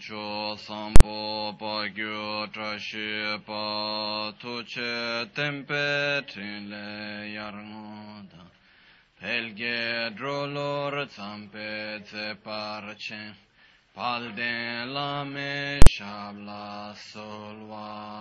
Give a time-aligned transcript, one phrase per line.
[0.00, 8.48] cho sampo pa gyo tra shi pa tu che tempe trin le yar ngoda
[9.20, 13.36] pelge drolor zampe ze par chen
[13.92, 18.20] palde la me shabla solvade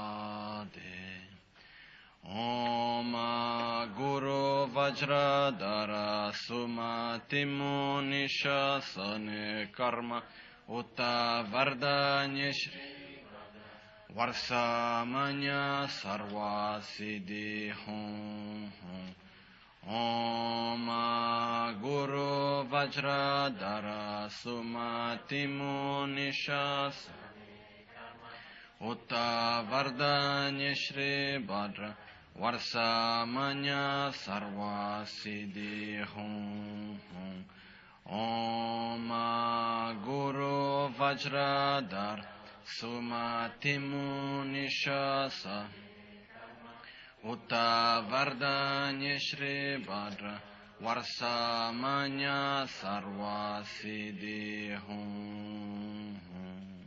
[2.25, 3.13] Om
[3.97, 9.69] Guru Vajradhara Sumati Munisha Sane
[10.69, 13.23] Karma Uta Vardanya Shri
[14.15, 19.15] Varsamanya Sarva Siddhi Hum Hum.
[19.87, 20.87] Om
[21.81, 26.91] Guru Vajradhara Sumati Munisha
[28.81, 29.65] Uta
[48.09, 50.41] Vardanya Shri Bhadra
[50.81, 56.79] Varsamanya Sarva Siddhi Hum Hum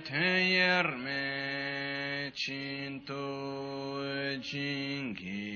[0.08, 1.24] teyerme
[2.34, 3.26] çintu
[4.48, 5.47] cingi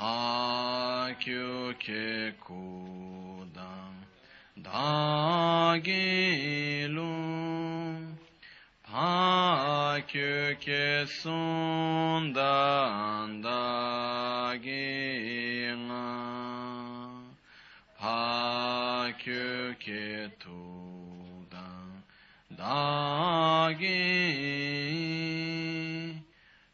[0.00, 3.92] Pakyu ke kudam
[4.56, 5.84] dagilu
[8.80, 12.24] Pakyu ke sundan
[13.44, 14.72] dagila
[18.00, 22.00] Pakyu ke tudam
[22.56, 24.08] dagi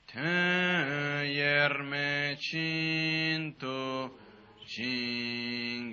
[0.07, 0.47] Te
[2.39, 4.11] cinto
[4.67, 5.87] cingilo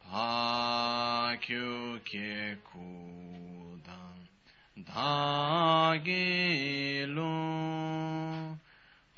[0.00, 4.28] Pakyu ke kudam
[4.86, 6.06] dagilu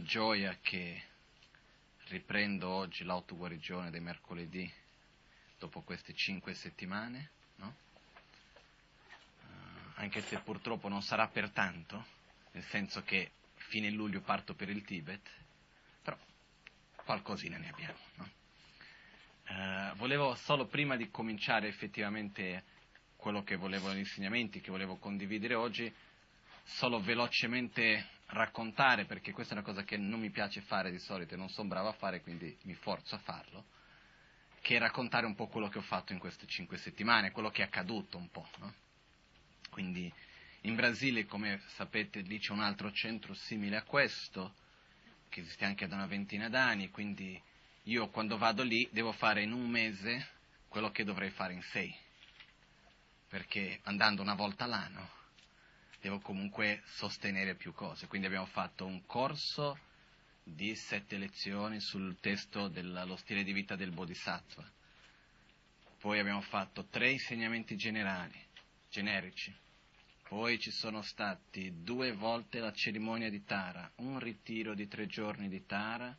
[0.06, 1.04] Gioia che
[2.10, 4.72] riprendo oggi l'autoguarigione dei mercoledì
[5.58, 7.76] dopo queste cinque settimane, no?
[9.42, 9.46] Eh,
[9.96, 12.06] anche se purtroppo non sarà per tanto,
[12.52, 15.28] nel senso che fine luglio parto per il Tibet,
[16.04, 16.18] però
[17.04, 18.00] qualcosina ne abbiamo.
[18.16, 18.30] No?
[19.48, 22.64] Eh, volevo solo prima di cominciare effettivamente
[23.16, 25.92] quello che volevo, gli insegnamenti che volevo condividere oggi,
[26.64, 31.34] solo velocemente raccontare, perché questa è una cosa che non mi piace fare di solito
[31.34, 33.66] e non sono bravo a fare, quindi mi forzo a farlo,
[34.62, 37.66] che raccontare un po' quello che ho fatto in queste cinque settimane, quello che è
[37.66, 38.48] accaduto un po'.
[38.58, 38.74] No?
[39.70, 40.12] Quindi
[40.62, 44.56] in Brasile, come sapete, lì c'è un altro centro simile a questo,
[45.30, 47.40] che esiste anche da una ventina d'anni, quindi
[47.84, 50.30] io quando vado lì devo fare in un mese
[50.68, 51.96] quello che dovrei fare in sei,
[53.28, 55.24] perché andando una volta l'anno
[56.06, 58.06] devo comunque sostenere più cose.
[58.06, 59.76] Quindi abbiamo fatto un corso
[60.44, 64.64] di sette lezioni sul testo dello stile di vita del Bodhisattva.
[66.00, 68.40] Poi abbiamo fatto tre insegnamenti generali,
[68.88, 69.52] generici.
[70.28, 75.50] Poi ci sono stati due volte la cerimonia di Tara, un ritiro di tre giorni
[75.50, 76.16] di Tara,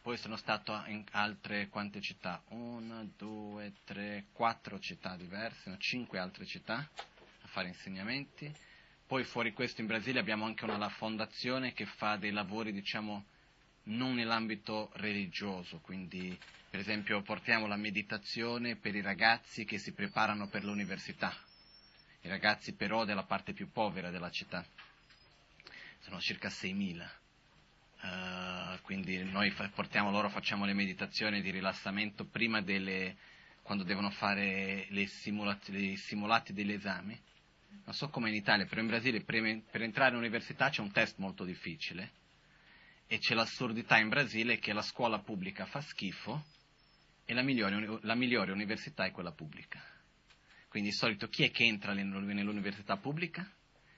[0.00, 2.40] poi sono stato in altre quante città?
[2.50, 8.66] Una, due, tre, quattro città diverse, no, cinque altre città a fare insegnamenti.
[9.08, 13.24] Poi fuori questo in Brasile abbiamo anche una fondazione che fa dei lavori, diciamo,
[13.84, 16.38] non nell'ambito religioso, quindi
[16.68, 21.34] per esempio portiamo la meditazione per i ragazzi che si preparano per l'università,
[22.20, 24.62] i ragazzi però della parte più povera della città,
[26.00, 27.08] sono circa 6.000.
[28.00, 33.16] Uh, eh, quindi noi fa- portiamo loro, facciamo le meditazioni di rilassamento prima delle,
[33.62, 37.18] quando devono fare simulati, i simulati degli esami.
[37.84, 41.18] Non so come in Italia, però in Brasile per, per entrare all'università c'è un test
[41.18, 42.12] molto difficile
[43.06, 46.44] e c'è l'assurdità in Brasile che la scuola pubblica fa schifo
[47.24, 49.82] e la migliore, la migliore università è quella pubblica.
[50.68, 53.50] Quindi di solito chi è che entra nell'università pubblica?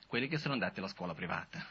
[0.07, 1.65] Quelli che sono andati alla scuola privata.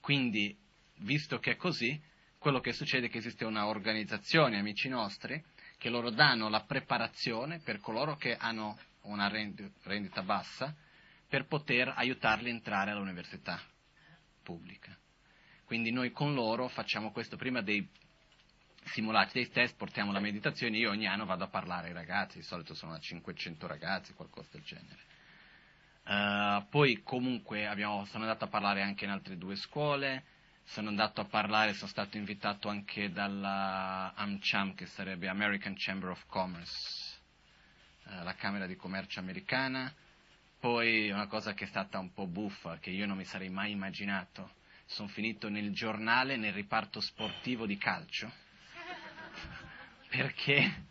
[0.00, 0.56] Quindi,
[0.98, 2.00] visto che è così,
[2.38, 5.42] quello che succede è che esiste una organizzazione, amici nostri,
[5.76, 10.74] che loro danno la preparazione per coloro che hanno una rendita bassa
[11.28, 13.60] per poter aiutarli a entrare all'università
[14.42, 14.96] pubblica.
[15.64, 17.86] Quindi noi con loro facciamo questo prima dei
[18.84, 22.44] simulati dei test, portiamo la meditazione, io ogni anno vado a parlare ai ragazzi, di
[22.44, 25.06] solito sono a 500 ragazzi, qualcosa del genere.
[26.04, 30.24] Uh, poi comunque abbiamo, sono andato a parlare anche in altre due scuole,
[30.64, 36.24] sono andato a parlare, sono stato invitato anche dalla AmCham, che sarebbe American Chamber of
[36.26, 37.07] Commerce,
[38.08, 39.92] uh, la Camera di Commercio americana.
[40.58, 43.70] Poi una cosa che è stata un po' buffa, che io non mi sarei mai
[43.70, 44.54] immaginato,
[44.86, 48.30] sono finito nel giornale, nel riparto sportivo di calcio,
[50.10, 50.86] perché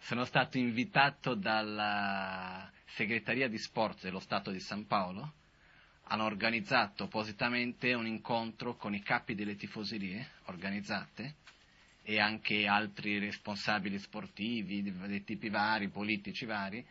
[0.00, 5.34] sono stato invitato dalla segreteria di sport dello Stato di San Paolo,
[6.04, 11.36] hanno organizzato appositamente un incontro con i capi delle tifoserie organizzate
[12.02, 16.84] e anche altri responsabili sportivi di tipi vari, politici vari,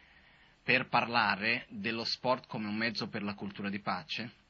[0.63, 4.47] per parlare dello sport come un mezzo per la cultura di pace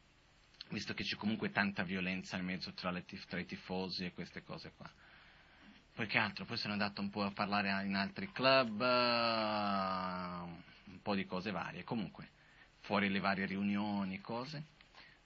[0.69, 4.43] visto che c'è comunque tanta violenza nel mezzo tra, tif- tra, i tifosi e queste
[4.43, 4.89] cose qua.
[5.93, 6.45] Poi che altro?
[6.45, 11.51] Poi sono andato un po' a parlare in altri club, uh, un po' di cose
[11.51, 11.83] varie.
[11.83, 12.29] Comunque,
[12.79, 14.63] fuori le varie riunioni, cose.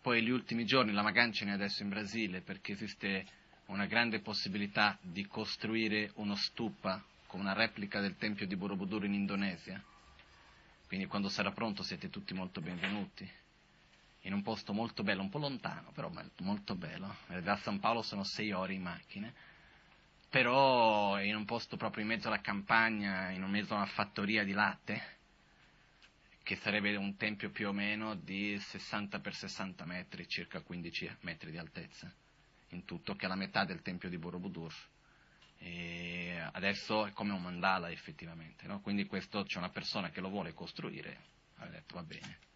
[0.01, 3.25] Poi gli ultimi giorni, la Magancia è adesso in Brasile perché esiste
[3.73, 9.15] una grande possibilità di costruire uno stupa con una replica del Tempio di Borobudur in
[9.15, 9.83] Indonesia.
[10.85, 13.27] Quindi quando sarà pronto siete tutti molto benvenuti
[14.21, 16.11] in un posto molto bello, un po' lontano, però
[16.41, 17.15] molto bello.
[17.41, 19.33] Da San Paolo sono sei ore in macchina,
[20.29, 24.51] però in un posto proprio in mezzo alla campagna, in mezzo a una fattoria di
[24.51, 25.17] latte,
[26.43, 31.49] che sarebbe un tempio più o meno di 60 x 60 metri, circa 15 metri
[31.49, 32.13] di altezza,
[32.73, 34.73] in tutto, che è la metà del tempio di Borobudur.
[35.57, 38.81] E adesso è come un mandala effettivamente, no?
[38.81, 41.17] quindi questo c'è una persona che lo vuole costruire,
[41.57, 42.51] ha detto va bene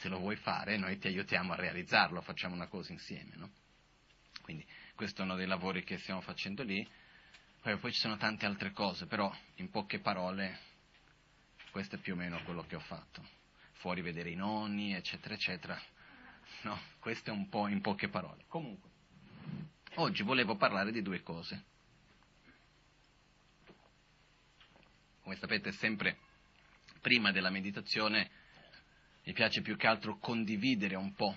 [0.00, 3.36] se lo vuoi fare noi ti aiutiamo a realizzarlo, facciamo una cosa insieme.
[3.36, 3.50] No?
[4.40, 6.86] Quindi questo è uno dei lavori che stiamo facendo lì.
[7.60, 10.58] Poi, poi, ci sono tante altre cose, però in poche parole
[11.70, 13.22] questo è più o meno quello che ho fatto.
[13.72, 15.78] Fuori vedere i nonni, eccetera, eccetera.
[16.62, 18.44] No, questo è un po' in poche parole.
[18.48, 18.89] Comunque,
[19.94, 21.64] oggi volevo parlare di due cose.
[25.22, 26.18] Come sapete, sempre
[27.00, 28.30] prima della meditazione
[29.24, 31.36] mi piace più che altro condividere un po'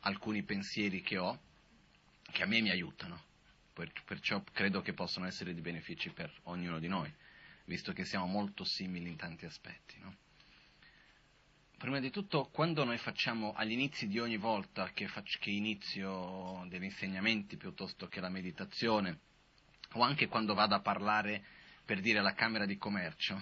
[0.00, 1.38] alcuni pensieri che ho,
[2.30, 3.22] che a me mi aiutano,
[4.04, 7.12] perciò credo che possano essere di beneficio per ognuno di noi,
[7.64, 9.98] visto che siamo molto simili in tanti aspetti.
[10.00, 10.16] No?
[11.84, 16.84] Prima di tutto, quando noi facciamo all'inizio di ogni volta che, faccio, che inizio degli
[16.84, 19.18] insegnamenti piuttosto che la meditazione,
[19.92, 21.44] o anche quando vado a parlare
[21.84, 23.38] per dire alla Camera di Commercio,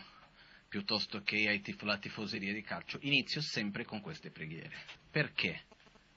[0.66, 4.76] piuttosto che alla tifoseria di calcio, inizio sempre con queste preghiere.
[5.08, 5.62] Perché?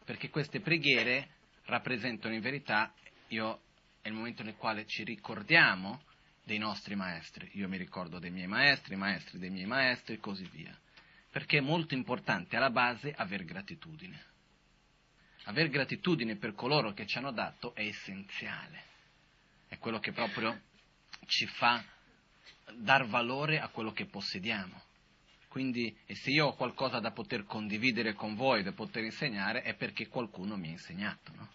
[0.04, 1.30] Perché queste preghiere
[1.66, 2.92] rappresentano in verità,
[3.28, 3.62] io,
[4.02, 6.02] è il momento nel quale ci ricordiamo
[6.44, 7.52] dei nostri maestri.
[7.54, 10.76] Io mi ricordo dei miei maestri, maestri dei miei maestri e così via.
[11.36, 14.24] Perché è molto importante alla base aver gratitudine.
[15.44, 18.84] Aver gratitudine per coloro che ci hanno dato è essenziale.
[19.68, 20.62] è quello che proprio
[21.26, 21.84] ci fa
[22.78, 24.82] dar valore a quello che possediamo.
[25.50, 29.76] Quindi, e se io ho qualcosa da poter condividere con voi, da poter insegnare, è
[29.76, 31.50] perché qualcuno mi ha insegnato, no?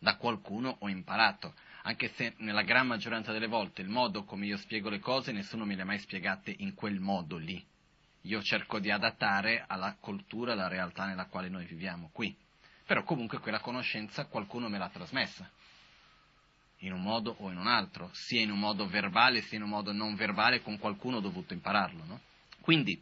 [0.00, 1.54] Da qualcuno ho imparato,
[1.84, 5.64] anche se nella gran maggioranza delle volte il modo come io spiego le cose nessuno
[5.64, 7.72] me le ha mai spiegate in quel modo lì.
[8.26, 12.34] Io cerco di adattare alla cultura, alla realtà nella quale noi viviamo qui.
[12.86, 15.50] Però comunque quella conoscenza qualcuno me l'ha trasmessa
[16.78, 19.70] in un modo o in un altro, sia in un modo verbale sia in un
[19.70, 22.04] modo non verbale, con qualcuno ho dovuto impararlo.
[22.04, 22.20] No?
[22.60, 23.00] Quindi,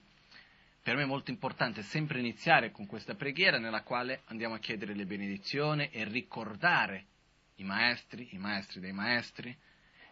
[0.83, 4.95] per me è molto importante sempre iniziare con questa preghiera nella quale andiamo a chiedere
[4.95, 7.07] le benedizioni e ricordare
[7.57, 9.57] i maestri, i maestri dei maestri,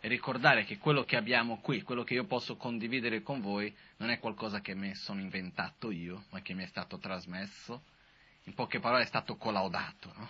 [0.01, 4.09] e ricordare che quello che abbiamo qui, quello che io posso condividere con voi, non
[4.09, 7.83] è qualcosa che mi sono inventato io, ma che mi è stato trasmesso,
[8.45, 10.13] in poche parole è stato collaudato.
[10.17, 10.29] No?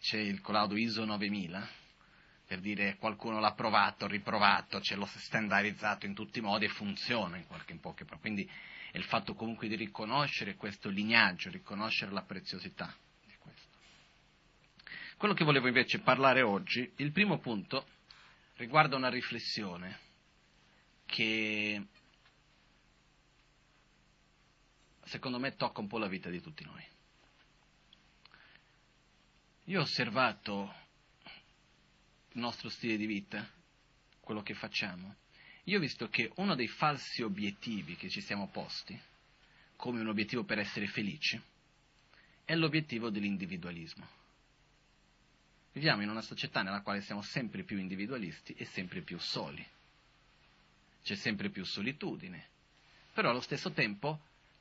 [0.00, 1.68] C'è il collaudo ISO 9000,
[2.46, 7.36] per dire qualcuno l'ha provato, riprovato, ce l'ho standardizzato in tutti i modi e funziona
[7.36, 8.20] in, qualche, in poche parole.
[8.20, 8.48] Quindi
[8.92, 12.94] è il fatto comunque di riconoscere questo lignaggio, riconoscere la preziosità
[13.26, 13.76] di questo.
[15.16, 17.84] Quello che volevo invece parlare oggi, il primo punto
[18.58, 19.98] riguarda una riflessione
[21.06, 21.86] che
[25.04, 26.84] secondo me tocca un po' la vita di tutti noi.
[29.64, 30.74] Io ho osservato
[32.32, 33.48] il nostro stile di vita,
[34.20, 35.16] quello che facciamo,
[35.64, 38.98] io ho visto che uno dei falsi obiettivi che ci siamo posti,
[39.76, 41.40] come un obiettivo per essere felici,
[42.44, 44.08] è l'obiettivo dell'individualismo.
[45.78, 49.64] Viviamo in una società nella quale siamo sempre più individualisti e sempre più soli.
[51.04, 52.48] C'è sempre più solitudine.
[53.14, 54.18] Però allo stesso tempo,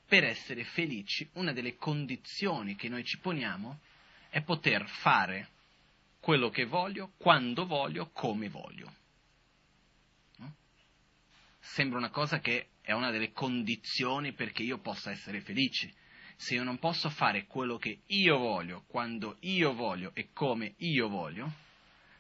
[0.08, 3.80] per essere felici, una delle condizioni che noi ci poniamo
[4.30, 5.50] è poter fare
[6.20, 8.94] quello che voglio, quando voglio, come voglio.
[10.36, 10.54] No?
[11.58, 15.96] Sembra una cosa che è una delle condizioni perché io possa essere felice.
[16.38, 21.10] Se io non posso fare quello che io voglio, quando io voglio e come io
[21.10, 21.52] voglio,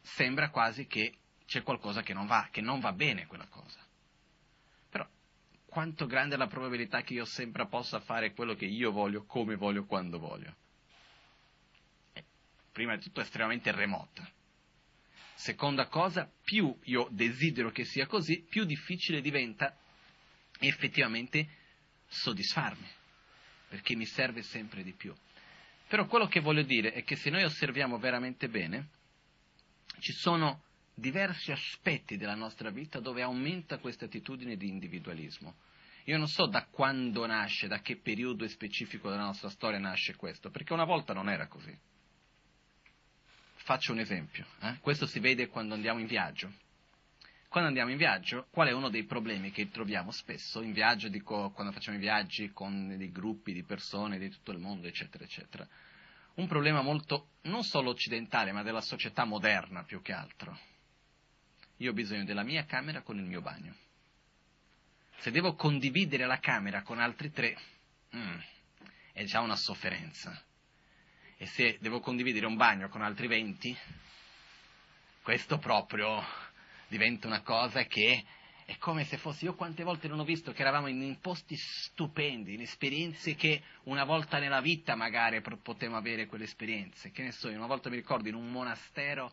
[0.02, 1.14] sembra quasi che
[1.46, 3.80] c'è qualcosa che non va, che non va bene quella cosa.
[4.90, 5.08] Però
[5.66, 9.56] quanto grande è la probabilità che io sempre possa fare quello che io voglio, come
[9.56, 10.56] voglio, quando voglio?
[12.78, 14.30] prima di tutto estremamente remota.
[15.34, 19.76] Seconda cosa, più io desidero che sia così, più difficile diventa
[20.60, 21.50] effettivamente
[22.06, 22.88] soddisfarmi,
[23.68, 25.14] perché mi serve sempre di più.
[25.88, 28.90] Però quello che voglio dire è che se noi osserviamo veramente bene,
[30.00, 35.56] ci sono diversi aspetti della nostra vita dove aumenta questa attitudine di individualismo.
[36.06, 40.50] Io non so da quando nasce, da che periodo specifico della nostra storia nasce questo,
[40.50, 41.78] perché una volta non era così.
[43.56, 44.46] Faccio un esempio.
[44.62, 44.78] Eh?
[44.80, 46.52] Questo si vede quando andiamo in viaggio.
[47.58, 51.50] Quando andiamo in viaggio, qual è uno dei problemi che troviamo spesso in viaggio, dico,
[51.50, 55.68] quando facciamo i viaggi con dei gruppi di persone di tutto il mondo, eccetera, eccetera?
[56.36, 60.56] Un problema molto, non solo occidentale, ma della società moderna più che altro.
[61.78, 63.74] Io ho bisogno della mia camera con il mio bagno.
[65.18, 67.58] Se devo condividere la camera con altri tre,
[68.16, 68.38] mm,
[69.14, 70.40] è già una sofferenza
[71.38, 73.76] e se devo condividere un bagno con altri 20,
[75.24, 76.24] questo proprio
[76.88, 78.24] diventa una cosa che
[78.66, 82.54] è come se fosse, io quante volte non ho visto che eravamo in posti stupendi,
[82.54, 87.48] in esperienze che una volta nella vita magari potremmo avere quelle esperienze, che ne so,
[87.48, 89.32] una volta mi ricordo in un monastero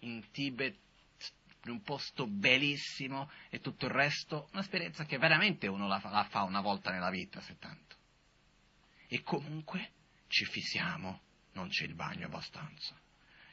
[0.00, 0.76] in Tibet,
[1.64, 6.42] in un posto bellissimo e tutto il resto, un'esperienza che veramente uno la la fa
[6.44, 7.96] una volta nella vita, se tanto.
[9.08, 9.90] E comunque
[10.28, 11.22] ci fissiamo
[11.54, 12.94] non c'è il bagno abbastanza.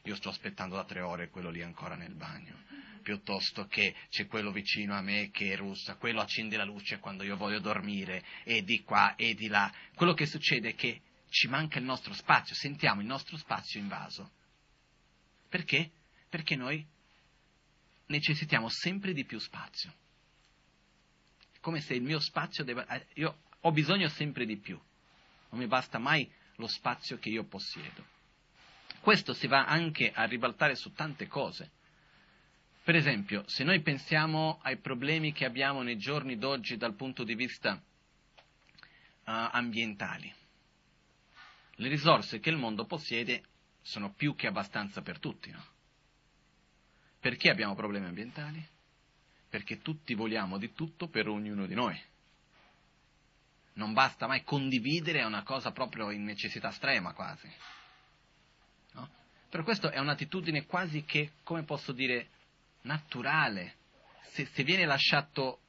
[0.06, 2.58] Io sto aspettando da tre ore quello lì ancora nel bagno,
[3.02, 7.24] piuttosto che c'è quello vicino a me che è russa, quello accende la luce quando
[7.24, 9.72] io voglio dormire, e di qua e di là.
[9.96, 14.32] Quello che succede è che ci manca il nostro spazio, sentiamo il nostro spazio invaso.
[15.48, 15.92] Perché?
[16.28, 16.86] Perché noi
[18.08, 19.94] necessitiamo sempre di più spazio.
[21.62, 22.86] Come se il mio spazio deve...
[22.90, 24.78] Eh, io ho bisogno sempre di più.
[25.50, 28.06] Non mi basta mai lo spazio che io possiedo.
[29.04, 31.72] Questo si va anche a ribaltare su tante cose.
[32.86, 37.36] Per esempio, se noi pensiamo ai problemi che abbiamo nei giorni d'oggi dal punto di
[37.36, 37.82] vista uh,
[39.26, 40.34] ambientali,
[41.76, 43.44] le risorse che il mondo possiede
[43.82, 45.52] sono più che abbastanza per tutti.
[45.52, 45.66] No?
[47.20, 48.66] Perché abbiamo problemi ambientali?
[49.50, 52.02] Perché tutti vogliamo di tutto per ognuno di noi
[53.74, 57.52] non basta mai condividere, è una cosa proprio in necessità estrema quasi.
[59.54, 62.30] Per questo è un'attitudine quasi che, come posso dire,
[62.82, 63.76] naturale,
[64.32, 65.60] se, se viene lasciato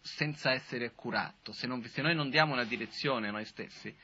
[0.00, 3.94] senza essere curato, se, non, se, noi non diamo una direzione a noi stessi,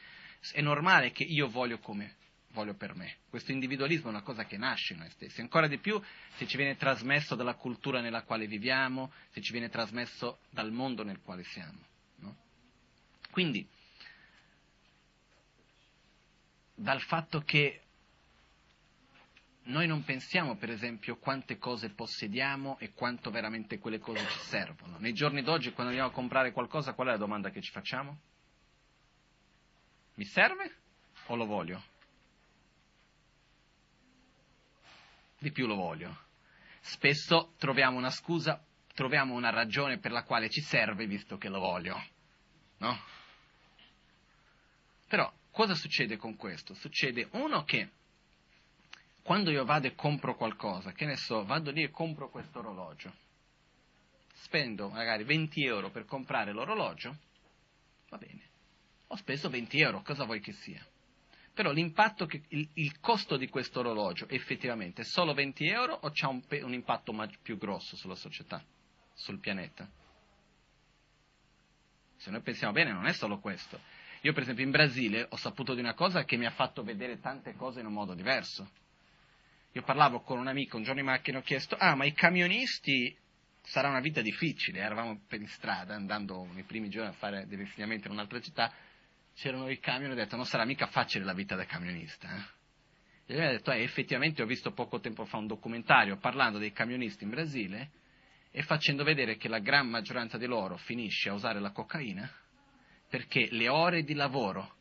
[0.53, 2.17] è normale che io voglio come
[2.49, 3.17] voglio per me.
[3.31, 5.99] Questo individualismo è una cosa che nasce in noi stessi, ancora di più
[6.37, 11.03] se ci viene trasmesso dalla cultura nella quale viviamo, se ci viene trasmesso dal mondo
[11.03, 11.81] nel quale siamo.
[12.17, 12.37] No?
[13.31, 13.67] Quindi,
[16.75, 17.82] dal fatto che
[19.65, 24.99] noi non pensiamo, per esempio, quante cose possediamo e quanto veramente quelle cose ci servono.
[24.99, 28.19] Nei giorni d'oggi, quando andiamo a comprare qualcosa, qual è la domanda che ci facciamo?
[30.15, 30.77] Mi serve
[31.27, 31.83] o lo voglio?
[35.39, 36.17] Di più lo voglio.
[36.81, 38.61] Spesso troviamo una scusa,
[38.95, 42.03] troviamo una ragione per la quale ci serve visto che lo voglio.
[42.79, 42.99] No?
[45.07, 46.75] Però cosa succede con questo?
[46.75, 47.91] Succede uno che
[49.23, 53.13] quando io vado e compro qualcosa, che ne so, vado lì e compro questo orologio,
[54.35, 57.17] spendo magari 20 euro per comprare l'orologio,
[58.09, 58.51] va bene,
[59.07, 60.85] ho speso 20 euro, cosa vuoi che sia?
[61.55, 66.11] Però l'impatto, che, il, il costo di questo orologio effettivamente è solo 20 euro o
[66.11, 68.65] c'è un, un impatto più grosso sulla società,
[69.13, 69.89] sul pianeta?
[72.17, 73.79] Se noi pensiamo bene non è solo questo.
[74.23, 77.21] Io per esempio in Brasile ho saputo di una cosa che mi ha fatto vedere
[77.21, 78.71] tante cose in un modo diverso.
[79.75, 82.13] Io parlavo con un amico un giorno in macchina e ho chiesto, ah ma i
[82.13, 83.17] camionisti
[83.63, 88.07] sarà una vita difficile, eravamo per strada andando nei primi giorni a fare degli insegnamenti
[88.07, 88.71] in un'altra città,
[89.35, 92.29] c'erano i camion e ho detto non sarà mica facile la vita da camionista.
[92.29, 92.61] Eh?
[93.27, 96.59] E lui mi ha detto, eh, effettivamente ho visto poco tempo fa un documentario parlando
[96.59, 97.91] dei camionisti in Brasile
[98.51, 102.31] e facendo vedere che la gran maggioranza di loro finisce a usare la cocaina
[103.09, 104.75] perché le ore di lavoro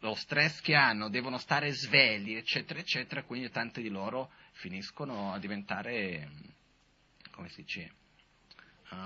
[0.00, 5.38] lo stress che hanno, devono stare svegli, eccetera, eccetera, quindi tanti di loro finiscono a
[5.38, 6.30] diventare,
[7.30, 7.92] come si dice,
[8.90, 8.96] uh,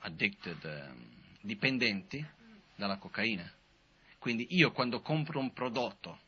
[0.00, 2.24] addicted, uh, dipendenti
[2.74, 3.50] dalla cocaina.
[4.18, 6.20] Quindi io quando compro un prodotto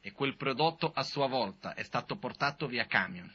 [0.00, 3.32] e quel prodotto a sua volta è stato portato via camion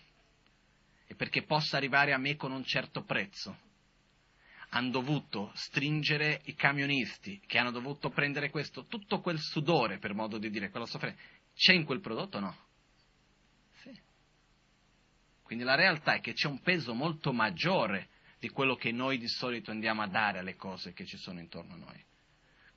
[1.08, 3.58] e perché possa arrivare a me con un certo prezzo,
[4.78, 10.38] hanno dovuto stringere i camionisti, che hanno dovuto prendere questo, tutto quel sudore, per modo
[10.38, 11.20] di dire, quella sofferenza,
[11.56, 12.56] c'è in quel prodotto o no?
[13.82, 13.92] Sì.
[15.42, 18.10] Quindi la realtà è che c'è un peso molto maggiore
[18.40, 21.74] di quello che noi di solito andiamo a dare alle cose che ci sono intorno
[21.74, 22.06] a noi.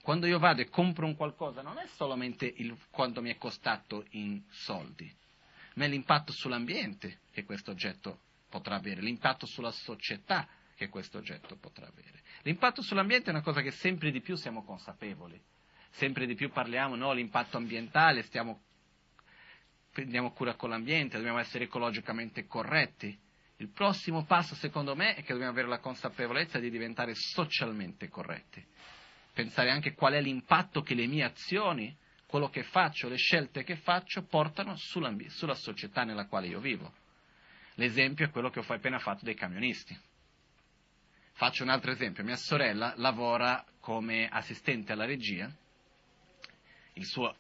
[0.03, 4.07] Quando io vado e compro un qualcosa non è solamente il, quanto mi è costato
[4.13, 5.15] in soldi,
[5.75, 10.49] ma è l'impatto sull'ambiente che questo oggetto potrà avere, l'impatto sulla società
[10.81, 12.23] che questo oggetto potrà avere.
[12.41, 15.39] L'impatto sull'ambiente è una cosa che sempre di più siamo consapevoli,
[15.91, 18.63] sempre di più parliamo, no, l'impatto ambientale, stiamo,
[19.93, 23.15] prendiamo cura con l'ambiente, dobbiamo essere ecologicamente corretti.
[23.57, 28.65] Il prossimo passo, secondo me, è che dobbiamo avere la consapevolezza di diventare socialmente corretti.
[29.35, 33.77] Pensare anche qual è l'impatto che le mie azioni, quello che faccio, le scelte che
[33.77, 36.91] faccio, portano sulla società nella quale io vivo.
[37.75, 40.09] L'esempio è quello che ho appena fatto dei camionisti.
[41.41, 45.51] Faccio un altro esempio, mia sorella lavora come assistente alla regia,
[46.93, 47.35] il suo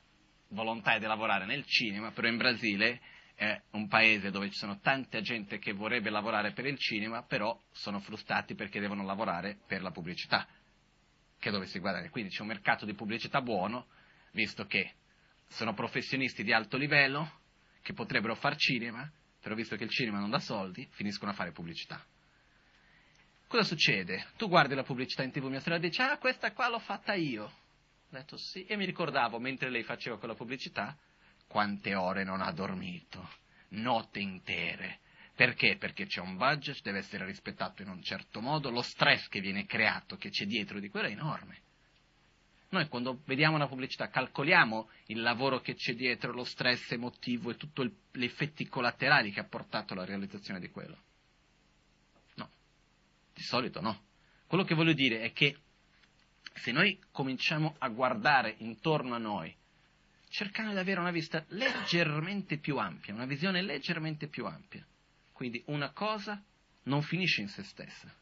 [0.48, 2.98] volontà è di lavorare nel cinema, però in Brasile
[3.34, 7.54] è un paese dove ci sono tanta gente che vorrebbe lavorare per il cinema, però
[7.72, 10.48] sono frustrati perché devono lavorare per la pubblicità,
[11.38, 12.08] che è dove si guadagna.
[12.08, 13.88] Quindi c'è un mercato di pubblicità buono,
[14.32, 14.94] visto che
[15.48, 17.40] sono professionisti di alto livello
[17.82, 19.06] che potrebbero far cinema,
[19.42, 22.02] però visto che il cinema non dà soldi, finiscono a fare pubblicità.
[23.50, 24.28] Cosa succede?
[24.36, 27.46] Tu guardi la pubblicità in tv, mia sorella dice, ah, questa qua l'ho fatta io.
[27.46, 27.50] Ho
[28.10, 30.96] detto sì, e mi ricordavo, mentre lei faceva quella pubblicità,
[31.48, 33.28] quante ore non ha dormito,
[33.70, 35.00] notte intere.
[35.34, 35.76] Perché?
[35.78, 39.66] Perché c'è un budget, deve essere rispettato in un certo modo, lo stress che viene
[39.66, 41.62] creato, che c'è dietro di quello è enorme.
[42.68, 47.56] Noi quando vediamo una pubblicità calcoliamo il lavoro che c'è dietro, lo stress emotivo e
[47.56, 47.82] tutti
[48.12, 51.08] gli effetti collaterali che ha portato alla realizzazione di quello.
[53.40, 54.02] Di solito no.
[54.46, 55.56] Quello che voglio dire è che
[56.52, 59.56] se noi cominciamo a guardare intorno a noi,
[60.28, 64.86] cercando di avere una vista leggermente più ampia, una visione leggermente più ampia,
[65.32, 66.44] quindi una cosa
[66.82, 68.14] non finisce in se stessa,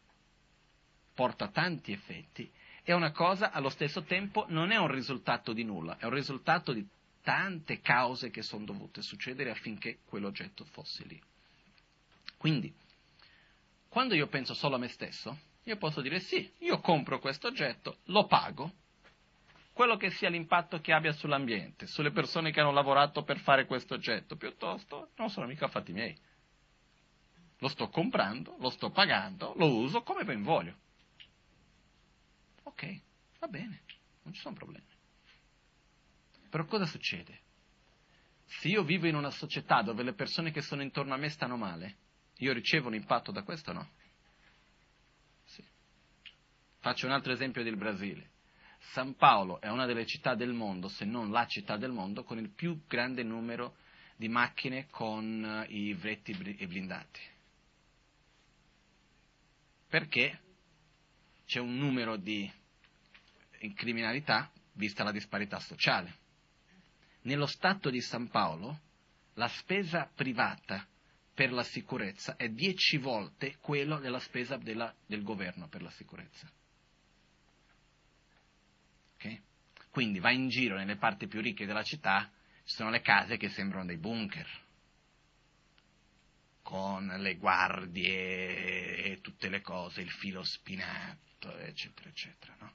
[1.14, 2.48] porta tanti effetti
[2.84, 6.72] e una cosa allo stesso tempo non è un risultato di nulla, è un risultato
[6.72, 6.86] di
[7.22, 11.20] tante cause che sono dovute succedere affinché quell'oggetto fosse lì.
[12.36, 12.72] Quindi,
[13.88, 17.98] quando io penso solo a me stesso, io posso dire sì, io compro questo oggetto,
[18.04, 18.72] lo pago,
[19.72, 23.94] quello che sia l'impatto che abbia sull'ambiente, sulle persone che hanno lavorato per fare questo
[23.94, 26.16] oggetto, piuttosto non sono mica fatti miei.
[27.60, 30.76] lo sto comprando, lo sto pagando, lo uso come ben voglio.
[32.64, 33.00] Ok,
[33.40, 33.82] va bene,
[34.22, 34.86] non ci sono problemi.
[36.48, 37.40] Però cosa succede?
[38.44, 41.56] Se io vivo in una società dove le persone che sono intorno a me stanno
[41.56, 41.96] male,
[42.38, 43.88] io ricevo un impatto da questo o no?
[45.44, 45.64] Sì.
[46.80, 48.30] Faccio un altro esempio del Brasile.
[48.92, 52.38] San Paolo è una delle città del mondo, se non la città del mondo, con
[52.38, 53.76] il più grande numero
[54.16, 57.20] di macchine con eh, i vretti blindati.
[59.88, 60.40] Perché
[61.46, 62.50] c'è un numero di
[63.74, 66.16] criminalità vista la disparità sociale.
[67.22, 68.80] Nello Stato di San Paolo
[69.34, 70.86] la spesa privata
[71.38, 76.50] per la sicurezza è dieci volte quello della spesa della, del governo per la sicurezza.
[79.14, 79.40] Okay?
[79.88, 82.28] Quindi vai in giro nelle parti più ricche della città,
[82.64, 84.48] ci sono le case che sembrano dei bunker,
[86.60, 92.56] con le guardie e tutte le cose, il filo spinato, eccetera, eccetera.
[92.58, 92.74] No?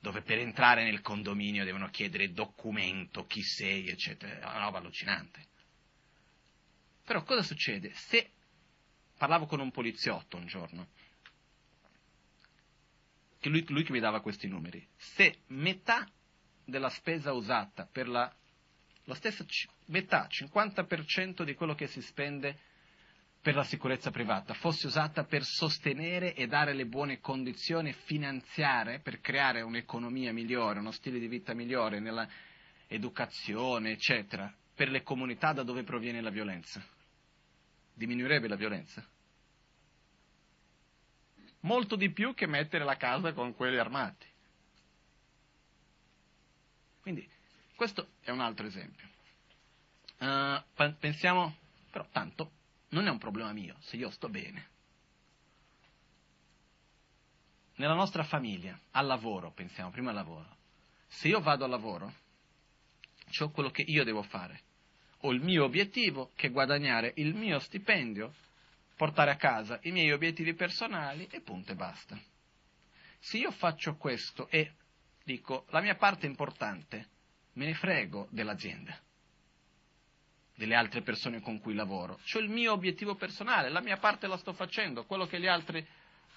[0.00, 4.40] dove per entrare nel condominio devono chiedere documento, chi sei, eccetera.
[4.40, 5.49] È una roba allucinante.
[7.04, 7.92] Però cosa succede?
[7.94, 8.32] Se
[9.16, 10.88] parlavo con un poliziotto un giorno,
[13.38, 16.06] che lui, lui che mi dava questi numeri, se metà
[16.64, 18.32] della spesa usata per la,
[19.04, 19.44] la stessa
[19.86, 22.58] metà, 50% di quello che si spende
[23.40, 29.20] per la sicurezza privata fosse usata per sostenere e dare le buone condizioni finanziarie per
[29.20, 32.28] creare un'economia migliore, uno stile di vita migliore nella
[32.86, 36.82] educazione, eccetera, per le comunità da dove proviene la violenza.
[37.92, 39.06] Diminuirebbe la violenza?
[41.60, 44.26] Molto di più che mettere la casa con quelli armati.
[47.02, 47.28] Quindi,
[47.76, 49.06] questo è un altro esempio.
[50.16, 51.58] Uh, pensiamo,
[51.90, 52.50] però tanto,
[52.88, 54.68] non è un problema mio, se io sto bene.
[57.74, 60.56] Nella nostra famiglia, al lavoro, pensiamo prima al lavoro,
[61.06, 62.14] se io vado al lavoro,
[63.40, 64.68] ho quello che io devo fare.
[65.20, 68.34] Ho il mio obiettivo, che è guadagnare il mio stipendio,
[68.96, 72.18] portare a casa i miei obiettivi personali e punto e basta.
[73.18, 74.72] Se io faccio questo e
[75.24, 77.08] dico la mia parte importante,
[77.54, 78.98] me ne frego dell'azienda
[80.60, 82.20] delle altre persone con cui lavoro.
[82.30, 85.82] C'ho il mio obiettivo personale, la mia parte la sto facendo, quello che gli altri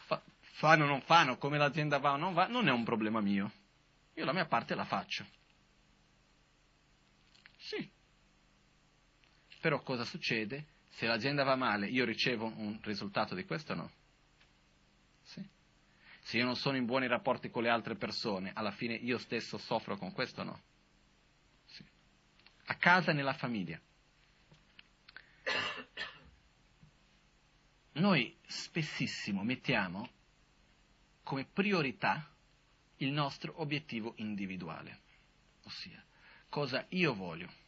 [0.05, 3.19] fa, fanno o non fanno, come l'azienda va o non va, non è un problema
[3.19, 3.51] mio.
[4.13, 5.25] Io la mia parte la faccio.
[7.57, 7.91] Sì.
[9.63, 10.65] Però cosa succede?
[10.89, 13.91] Se l'azienda va male, io ricevo un risultato di questo o no?
[15.21, 15.41] Sì.
[16.19, 19.57] Se io non sono in buoni rapporti con le altre persone, alla fine io stesso
[19.57, 20.61] soffro con questo o no?
[21.67, 21.81] Sì.
[22.65, 23.79] A casa e nella famiglia.
[27.93, 30.09] Noi spessissimo mettiamo
[31.23, 32.29] come priorità
[32.97, 34.99] il nostro obiettivo individuale,
[35.63, 36.03] ossia
[36.49, 37.62] cosa io voglio.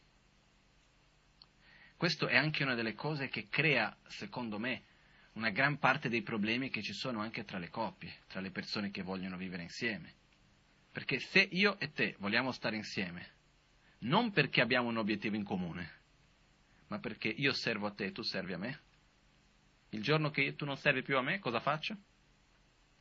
[1.96, 4.82] Questo è anche una delle cose che crea, secondo me,
[5.32, 8.90] una gran parte dei problemi che ci sono anche tra le coppie, tra le persone
[8.90, 10.12] che vogliono vivere insieme.
[10.92, 13.34] Perché se io e te vogliamo stare insieme,
[14.00, 15.92] non perché abbiamo un obiettivo in comune,
[16.88, 18.80] ma perché io servo a te e tu servi a me,
[19.90, 21.96] il giorno che tu non servi più a me, cosa faccio?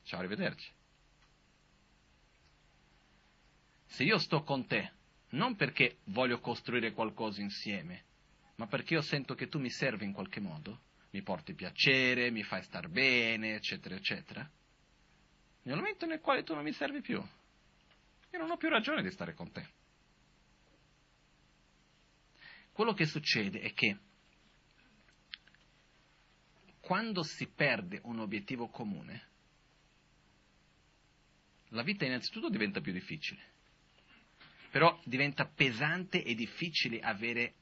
[0.03, 0.71] Ciao, arrivederci.
[3.87, 4.91] Se io sto con te,
[5.29, 8.03] non perché voglio costruire qualcosa insieme,
[8.55, 12.43] ma perché io sento che tu mi servi in qualche modo, mi porti piacere, mi
[12.43, 14.49] fai star bene, eccetera, eccetera,
[15.63, 19.11] nel momento nel quale tu non mi servi più, io non ho più ragione di
[19.11, 19.67] stare con te.
[22.71, 23.97] Quello che succede è che
[26.81, 29.29] quando si perde un obiettivo comune,
[31.69, 33.41] la vita innanzitutto diventa più difficile,
[34.69, 37.53] però diventa pesante e difficile avere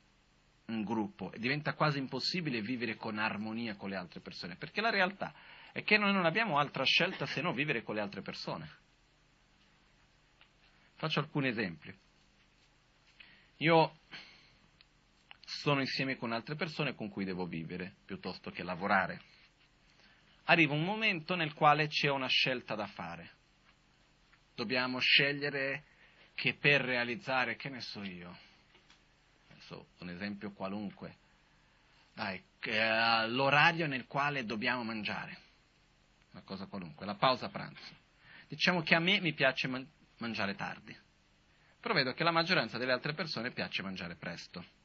[0.73, 4.89] un gruppo, e diventa quasi impossibile vivere con armonia con le altre persone, perché la
[4.89, 5.33] realtà
[5.71, 8.69] è che noi non abbiamo altra scelta se non vivere con le altre persone.
[10.95, 11.93] Faccio alcuni esempi.
[13.57, 13.97] Io
[15.45, 19.21] sono insieme con altre persone con cui devo vivere piuttosto che lavorare.
[20.45, 23.31] Arriva un momento nel quale c'è una scelta da fare.
[24.55, 25.85] Dobbiamo scegliere
[26.35, 28.37] che per realizzare, che ne so io,
[29.63, 31.15] adesso un esempio qualunque,
[32.13, 32.43] dai,
[33.29, 35.37] l'orario nel quale dobbiamo mangiare,
[36.31, 38.01] una cosa qualunque, la pausa pranzo.
[38.47, 40.95] Diciamo che a me mi piace man- mangiare tardi,
[41.79, 44.81] però vedo che la maggioranza delle altre persone piace mangiare presto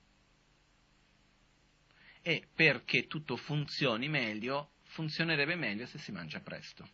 [2.22, 6.88] e perché tutto funzioni meglio, funzionerebbe meglio se si mangia presto.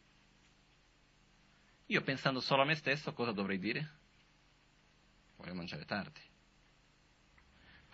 [1.86, 3.90] Io pensando solo a me stesso, cosa dovrei dire?
[5.36, 6.20] Voglio mangiare tardi.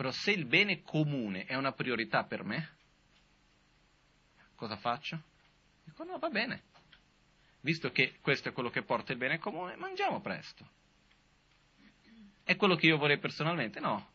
[0.01, 2.71] Però se il bene comune è una priorità per me,
[4.55, 5.23] cosa faccio?
[5.85, 6.63] Dico no, va bene.
[7.61, 10.67] Visto che questo è quello che porta il bene comune, mangiamo presto.
[12.43, 13.79] È quello che io vorrei personalmente?
[13.79, 14.09] No.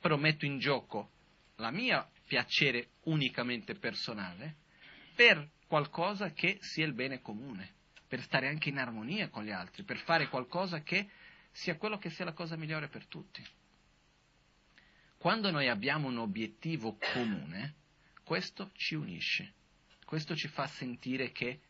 [0.00, 1.12] Però metto in gioco
[1.58, 4.56] la mia piacere unicamente personale
[5.14, 7.72] per qualcosa che sia il bene comune,
[8.08, 11.08] per stare anche in armonia con gli altri, per fare qualcosa che
[11.52, 13.62] sia quello che sia la cosa migliore per tutti.
[15.24, 17.76] Quando noi abbiamo un obiettivo comune,
[18.24, 19.54] questo ci unisce,
[20.04, 21.62] questo ci fa sentire che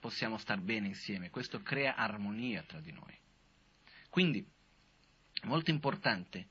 [0.00, 3.14] possiamo star bene insieme, questo crea armonia tra di noi.
[4.08, 4.42] Quindi
[5.42, 6.48] è molto importante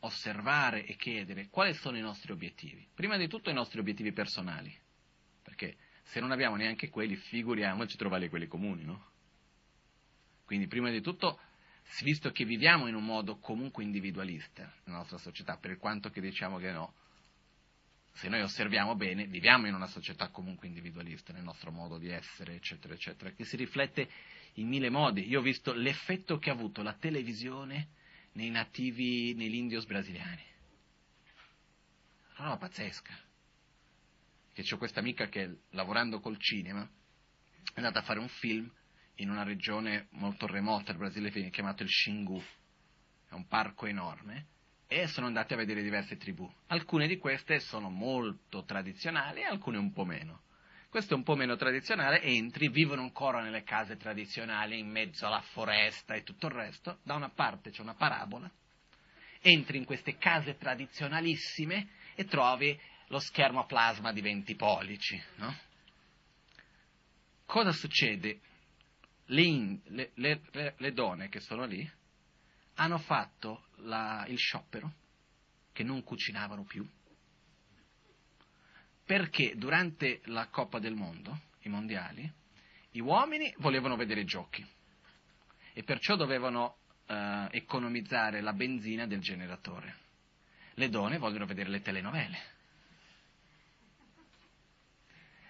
[0.00, 2.86] osservare e chiedere quali sono i nostri obiettivi.
[2.92, 4.70] Prima di tutto i nostri obiettivi personali,
[5.42, 9.12] perché se non abbiamo neanche quelli, figuriamoci trovare quelli comuni, no?
[10.44, 11.40] Quindi prima di tutto,
[12.02, 16.58] visto che viviamo in un modo comunque individualista nella nostra società, per quanto che diciamo
[16.58, 16.94] che no,
[18.14, 22.54] se noi osserviamo bene, viviamo in una società comunque individualista nel nostro modo di essere,
[22.54, 24.08] eccetera, eccetera, che si riflette
[24.54, 25.26] in mille modi.
[25.26, 27.88] Io ho visto l'effetto che ha avuto la televisione
[28.32, 30.42] nei nativi, negli indios brasiliani.
[32.36, 33.18] Una roba pazzesca.
[34.52, 36.88] Che c'ho questa amica che lavorando col cinema
[37.72, 38.70] è andata a fare un film
[39.16, 42.42] in una regione molto remota del Brasile chiamato il Xingu.
[43.28, 44.46] È un parco enorme
[44.86, 46.50] e sono andati a vedere diverse tribù.
[46.68, 50.42] Alcune di queste sono molto tradizionali e alcune un po' meno.
[50.88, 55.40] Questo è un po' meno tradizionale, entri, vivono ancora nelle case tradizionali, in mezzo alla
[55.40, 56.98] foresta e tutto il resto.
[57.02, 58.48] Da una parte c'è una parabola,
[59.40, 65.20] entri in queste case tradizionalissime e trovi lo schermo a plasma di 20 pollici.
[65.36, 65.56] No?
[67.44, 68.38] Cosa succede?
[69.26, 71.90] Le, le, le, le, donne che sono lì
[72.74, 74.92] hanno fatto la, il sciopero,
[75.72, 76.86] che non cucinavano più,
[79.04, 82.30] perché durante la Coppa del Mondo, i mondiali,
[82.90, 84.64] gli uomini volevano vedere i giochi
[85.72, 90.02] e perciò dovevano eh, economizzare la benzina del generatore.
[90.74, 92.52] Le donne vogliono vedere le telenovele.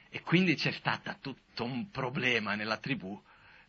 [0.08, 3.20] E quindi c'è stato tutto un problema nella tribù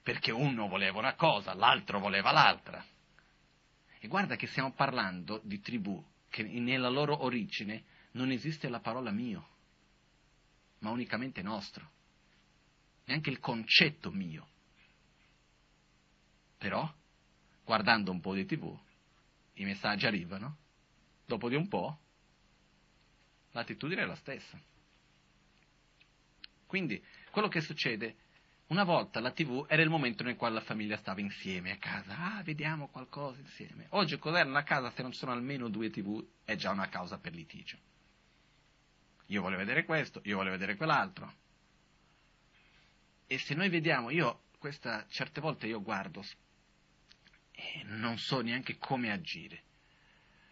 [0.05, 2.85] perché uno voleva una cosa, l'altro voleva l'altra.
[3.97, 9.09] E guarda che stiamo parlando di tribù che nella loro origine non esiste la parola
[9.09, 9.47] mio
[10.79, 11.89] ma unicamente nostro,
[13.05, 14.47] neanche il concetto mio.
[16.59, 16.87] Però,
[17.63, 18.79] guardando un po' di tv,
[19.53, 20.57] i messaggi arrivano,
[21.25, 21.97] dopo di un po'
[23.53, 24.61] l'attitudine è la stessa.
[26.67, 28.17] Quindi, quello che succede,
[28.67, 32.17] una volta la tv era il momento nel quale la famiglia stava insieme a casa,
[32.17, 33.85] ah, vediamo qualcosa insieme.
[33.89, 37.19] Oggi cos'è una casa se non ci sono almeno due tv è già una causa
[37.19, 37.77] per litigio.
[39.27, 41.33] Io voglio vedere questo, io voglio vedere quell'altro.
[43.27, 46.23] E se noi vediamo, io questa, certe volte io guardo
[47.51, 49.63] e non so neanche come agire.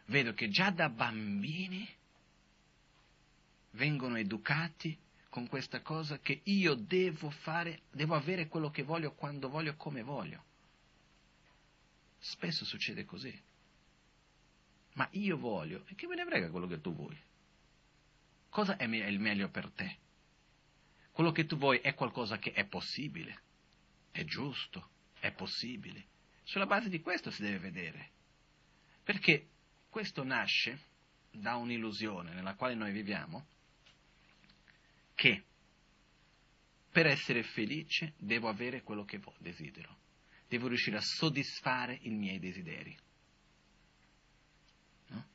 [0.06, 1.88] Vedo che già da bambini
[3.72, 4.98] vengono educati
[5.34, 10.04] con questa cosa che io devo fare, devo avere quello che voglio quando voglio, come
[10.04, 10.44] voglio.
[12.20, 13.36] Spesso succede così.
[14.94, 17.20] Ma io voglio, e che me ne frega quello che tu vuoi?
[18.48, 19.98] Cosa è il meglio per te?
[21.10, 23.42] Quello che tu vuoi è qualcosa che è possibile,
[24.12, 24.88] è giusto,
[25.20, 26.06] è possibile.
[26.44, 28.12] Sulla base di questo si deve vedere.
[29.04, 29.48] Perché
[29.90, 30.80] questo nasce
[31.32, 33.48] da un'illusione nella quale noi viviamo,
[35.16, 35.44] che
[36.92, 39.98] per essere felice devo avere quello che desidero,
[40.48, 42.96] devo riuscire a soddisfare i miei desideri.
[45.08, 45.28] No?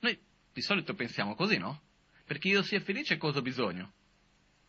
[0.00, 0.18] Noi
[0.52, 1.82] di solito pensiamo così, no?
[2.24, 3.92] Perché io sia felice cosa ho bisogno?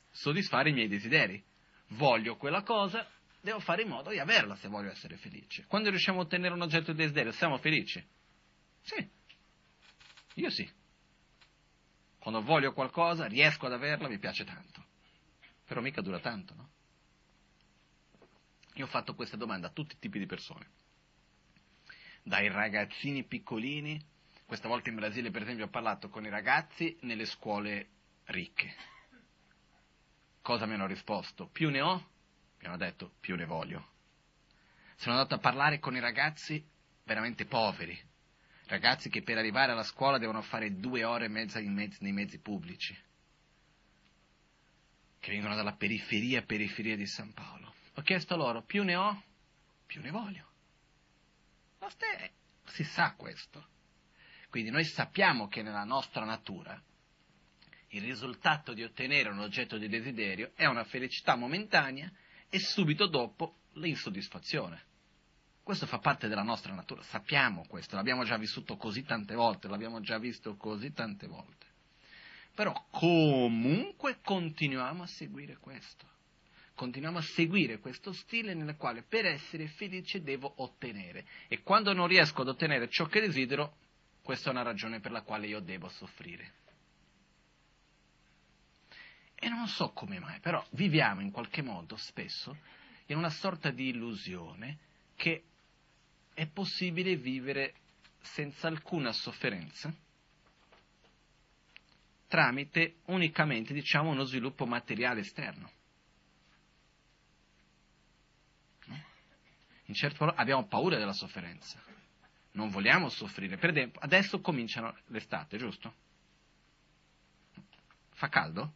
[0.09, 1.41] Soddisfare i miei desideri.
[1.89, 3.07] Voglio quella cosa,
[3.39, 5.65] devo fare in modo di averla se voglio essere felice.
[5.67, 8.03] Quando riusciamo a ottenere un oggetto di desiderio, siamo felici?
[8.81, 9.09] Sì.
[10.35, 10.67] Io sì.
[12.23, 14.81] Quando voglio qualcosa, riesco ad averla, mi piace tanto.
[15.65, 16.69] Però mica dura tanto, no?
[18.75, 20.69] Io ho fatto questa domanda a tutti i tipi di persone.
[22.23, 24.01] Dai ragazzini piccolini
[24.45, 27.89] questa volta in Brasile, per esempio, ho parlato con i ragazzi nelle scuole
[28.27, 28.73] ricche.
[30.41, 31.47] Cosa mi hanno risposto?
[31.47, 32.09] Più ne ho?
[32.59, 33.85] Mi hanno detto, più ne voglio.
[34.95, 36.65] Sono andato a parlare con i ragazzi
[37.03, 38.01] veramente poveri,
[38.73, 42.39] ragazzi che per arrivare alla scuola devono fare due ore e mezza mezzi, nei mezzi
[42.39, 42.97] pubblici,
[45.19, 47.71] che vengono dalla periferia periferia di San Paolo.
[47.93, 49.23] Ho chiesto loro, più ne ho,
[49.85, 50.47] più ne voglio.
[51.87, 52.31] Ste,
[52.65, 53.67] si sa questo.
[54.49, 56.81] Quindi noi sappiamo che nella nostra natura
[57.89, 62.11] il risultato di ottenere un oggetto di desiderio è una felicità momentanea
[62.49, 64.92] e subito dopo l'insoddisfazione.
[65.63, 70.01] Questo fa parte della nostra natura, sappiamo questo, l'abbiamo già vissuto così tante volte, l'abbiamo
[70.01, 71.65] già visto così tante volte.
[72.53, 76.05] Però comunque continuiamo a seguire questo.
[76.75, 81.25] Continuiamo a seguire questo stile nel quale per essere felice devo ottenere.
[81.47, 83.77] E quando non riesco ad ottenere ciò che desidero,
[84.21, 86.53] questa è una ragione per la quale io devo soffrire.
[89.35, 92.57] E non so come mai, però viviamo in qualche modo spesso
[93.07, 94.79] in una sorta di illusione
[95.15, 95.43] che
[96.33, 97.75] è possibile vivere
[98.21, 99.93] senza alcuna sofferenza
[102.33, 105.69] tramite unicamente, diciamo, uno sviluppo materiale esterno.
[109.85, 111.79] In certo modo abbiamo paura della sofferenza,
[112.53, 113.57] non vogliamo soffrire.
[113.57, 115.93] Per esempio, adesso cominciano l'estate, giusto?
[118.13, 118.73] Fa caldo?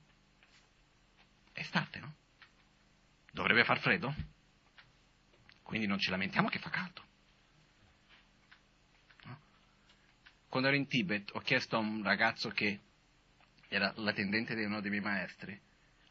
[1.54, 2.14] Estate, no?
[3.32, 4.14] Dovrebbe far freddo?
[5.64, 7.04] Quindi non ci lamentiamo che fa caldo.
[9.24, 9.40] No?
[10.50, 12.80] Quando ero in Tibet ho chiesto a un ragazzo che
[13.68, 15.60] era l'attendente di uno dei miei maestri,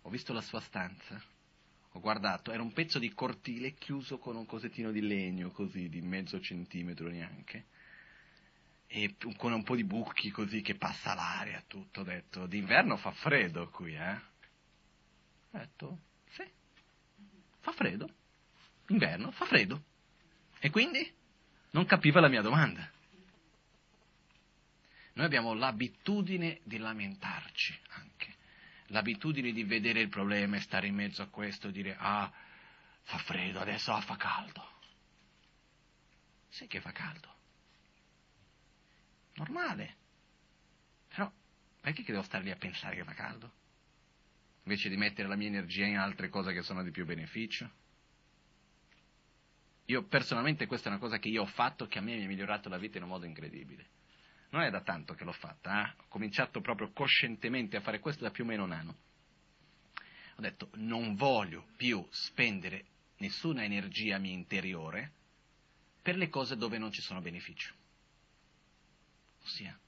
[0.03, 1.21] ho visto la sua stanza,
[1.93, 6.03] ho guardato, era un pezzo di cortile chiuso con un cosettino di legno così, di
[6.03, 7.67] mezzo centimetro neanche,
[8.87, 13.13] e con un po' di buchi così che passa l'aria, tutto, ho detto, d'inverno fa
[13.13, 14.15] freddo qui, eh?
[15.53, 15.99] Ho detto,
[16.33, 16.45] sì,
[17.61, 18.09] fa freddo,
[18.89, 19.83] inverno, fa freddo.
[20.61, 21.11] E quindi
[21.71, 22.91] non capiva la mia domanda.
[25.17, 28.35] Noi abbiamo l'abitudine di lamentarci anche,
[28.89, 32.31] l'abitudine di vedere il problema e stare in mezzo a questo, dire ah,
[33.03, 34.75] fa freddo, adesso ah, fa caldo.
[36.51, 37.35] Sì che fa caldo.
[39.37, 39.97] Normale.
[41.09, 41.33] Però
[41.81, 43.53] perché che devo stare lì a pensare che fa caldo?
[44.67, 47.71] invece di mettere la mia energia in altre cose che sono di più beneficio?
[49.87, 52.27] Io personalmente questa è una cosa che io ho fatto che a me mi ha
[52.27, 53.95] migliorato la vita in un modo incredibile.
[54.51, 55.95] Non è da tanto che l'ho fatta, eh?
[55.99, 58.97] ho cominciato proprio coscientemente a fare questo da più o meno un anno.
[60.37, 62.85] Ho detto non voglio più spendere
[63.19, 65.13] nessuna energia mia interiore
[66.03, 67.75] per le cose dove non ci sono beneficio.
[69.43, 69.79] Ossia,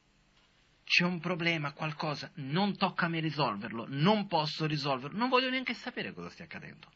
[0.84, 5.74] c'è un problema, qualcosa, non tocca a me risolverlo, non posso risolverlo, non voglio neanche
[5.74, 6.90] sapere cosa stia accadendo.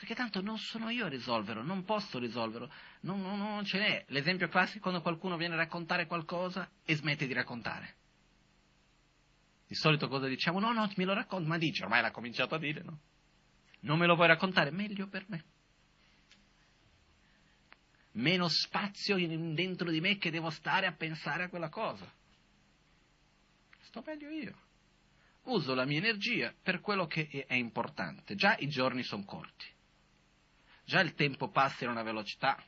[0.00, 4.04] Perché tanto non sono io a risolverlo, non posso risolverlo, non, non, non ce n'è.
[4.08, 7.96] L'esempio classico è quando qualcuno viene a raccontare qualcosa e smette di raccontare.
[9.66, 10.58] Di solito cosa diciamo?
[10.58, 12.98] No, no, me lo racconto, ma dice, ormai l'ha cominciato a dire, no?
[13.80, 14.70] Non me lo vuoi raccontare?
[14.70, 15.44] Meglio per me
[18.12, 19.16] meno spazio
[19.54, 22.10] dentro di me che devo stare a pensare a quella cosa.
[23.82, 24.56] Sto meglio io.
[25.42, 28.34] Uso la mia energia per quello che è importante.
[28.34, 29.78] Già i giorni sono corti.
[30.84, 32.62] Già il tempo passa in una velocità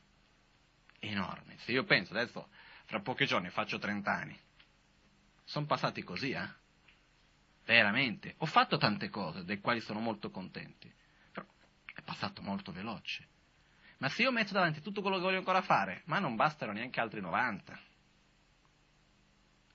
[0.99, 1.57] enorme.
[1.59, 2.49] Se io penso adesso,
[2.85, 4.39] fra pochi giorni faccio 30 anni,
[5.43, 6.49] sono passati così, eh?
[7.65, 8.35] Veramente.
[8.39, 10.91] Ho fatto tante cose, delle quali sono molto contenti,
[11.31, 11.45] però
[11.93, 13.27] è passato molto veloce.
[13.97, 16.99] Ma se io metto davanti tutto quello che voglio ancora fare, ma non bastano neanche
[16.99, 17.79] altri 90.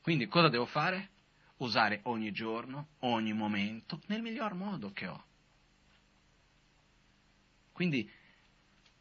[0.03, 1.11] Quindi cosa devo fare?
[1.59, 5.25] Usare ogni giorno, ogni momento, nel miglior modo che ho.
[7.73, 8.11] Quindi,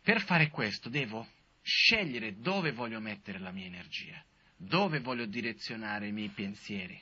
[0.07, 1.27] per fare questo devo
[1.61, 4.23] scegliere dove voglio mettere la mia energia,
[4.55, 6.97] dove voglio direzionare i miei pensieri.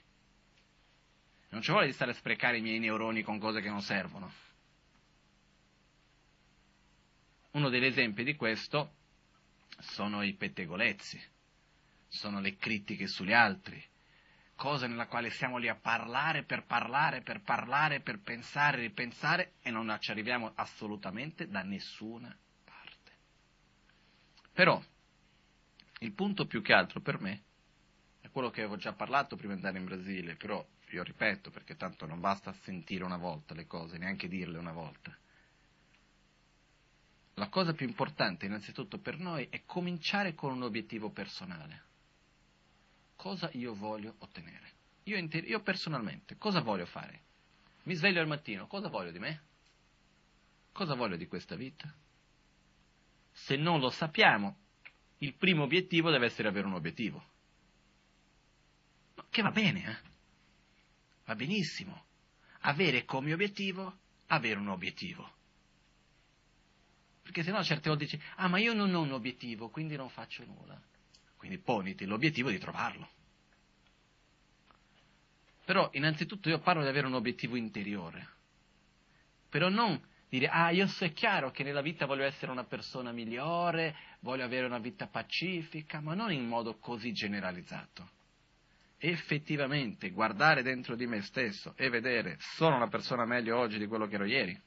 [1.50, 4.34] Non ci vuole di stare a sprecare i miei neuroni con cose che non servono.
[7.52, 8.96] Uno degli esempi di questo
[9.78, 11.22] sono i pettegolezzi,
[12.08, 13.86] sono le critiche sugli altri,
[14.56, 19.70] cose nella quale siamo lì a parlare per parlare, per parlare, per pensare, ripensare e
[19.70, 22.36] non ci arriviamo assolutamente da nessuna.
[24.56, 24.84] Però
[26.00, 27.44] il punto più che altro per me
[28.22, 31.76] è quello che avevo già parlato prima di andare in Brasile, però io ripeto perché
[31.76, 35.16] tanto non basta sentire una volta le cose, neanche dirle una volta
[37.36, 41.84] la cosa più importante innanzitutto per noi è cominciare con un obiettivo personale.
[43.16, 44.72] Cosa io voglio ottenere?
[45.04, 47.24] Io, inter- io, personalmente, cosa voglio fare?
[47.84, 49.42] Mi sveglio al mattino, cosa voglio di me?
[50.72, 51.94] Cosa voglio di questa vita?
[53.38, 54.58] Se non lo sappiamo,
[55.18, 57.24] il primo obiettivo deve essere avere un obiettivo.
[59.30, 60.10] Che va bene, eh?
[61.26, 62.06] Va benissimo.
[62.62, 65.30] Avere come obiettivo avere un obiettivo.
[67.22, 70.46] Perché sennò certe volte dici, ah ma io non ho un obiettivo, quindi non faccio
[70.46, 70.82] nulla.
[71.36, 73.10] Quindi poniti l'obiettivo di trovarlo.
[75.66, 78.30] Però innanzitutto io parlo di avere un obiettivo interiore.
[79.50, 80.02] Però non
[80.40, 84.44] dire, ah, io so è chiaro che nella vita voglio essere una persona migliore, voglio
[84.44, 88.10] avere una vita pacifica, ma non in modo così generalizzato.
[88.98, 94.08] Effettivamente guardare dentro di me stesso e vedere, sono una persona meglio oggi di quello
[94.08, 94.60] che ero ieri?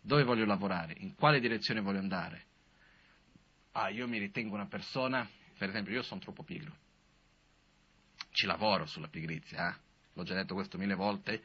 [0.00, 0.94] Dove voglio lavorare?
[0.98, 2.44] In quale direzione voglio andare?
[3.72, 6.72] Ah, io mi ritengo una persona, per esempio, io sono troppo pigro.
[8.30, 9.78] Ci lavoro sulla pigrizia, eh?
[10.12, 11.42] l'ho già detto questo mille volte,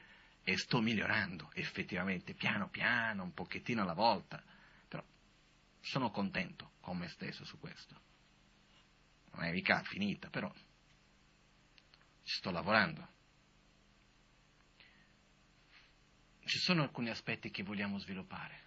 [0.49, 4.43] e sto migliorando effettivamente, piano piano, un pochettino alla volta,
[4.87, 5.03] però
[5.79, 8.01] sono contento con me stesso su questo.
[9.33, 10.51] Non è mica finita, però
[12.23, 13.07] ci sto lavorando.
[16.45, 18.63] Ci sono alcuni aspetti che vogliamo sviluppare.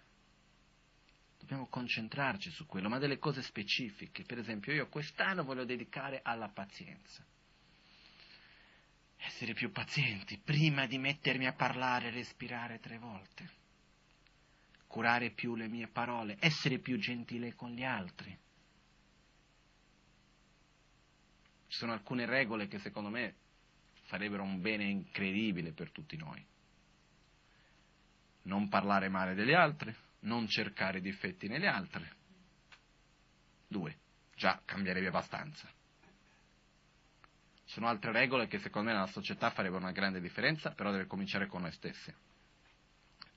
[1.37, 4.23] Dobbiamo concentrarci su quello, ma delle cose specifiche.
[4.23, 7.25] Per esempio, io quest'anno voglio dedicare alla pazienza
[9.25, 13.49] essere più pazienti prima di mettermi a parlare e respirare tre volte,
[14.87, 18.37] curare più le mie parole, essere più gentile con gli altri.
[21.67, 23.35] Ci sono alcune regole che secondo me
[24.03, 26.45] farebbero un bene incredibile per tutti noi.
[28.43, 32.05] Non parlare male degli altri, non cercare difetti negli altri.
[33.65, 33.97] Due,
[34.35, 35.67] già cambierebbe abbastanza
[37.73, 41.47] sono altre regole che secondo me nella società farebbero una grande differenza, però deve cominciare
[41.47, 42.13] con noi stessi.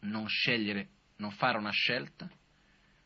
[0.00, 2.28] Non scegliere, non fare una scelta,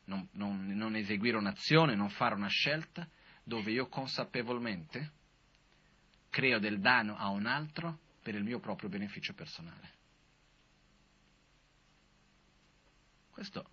[0.07, 3.09] non, non, non eseguire un'azione, non fare una scelta
[3.45, 5.13] dove io consapevolmente
[6.31, 9.99] creo del danno a un altro per il mio proprio beneficio personale.
[13.31, 13.71] Questo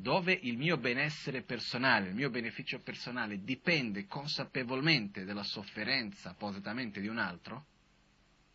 [0.00, 7.08] dove il mio benessere personale, il mio beneficio personale dipende consapevolmente della sofferenza appositamente di
[7.08, 7.66] un altro,